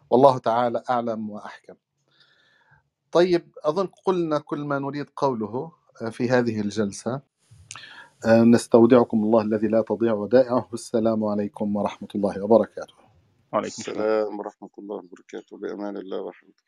[0.09, 1.75] والله تعالى أعلم وأحكم.
[3.15, 7.21] طيب أظن قلنا كل ما نريد قوله آه، في هذه الجلسة.
[8.25, 10.69] آه، نستودعكم الله الذي لا تضيع ودائعه.
[10.71, 12.95] والسلام عليكم ورحمة الله وبركاته.
[13.53, 14.39] وعليكم السلام.
[14.39, 15.57] ورحمة الله وبركاته.
[15.57, 16.64] بأمان الله ورحمته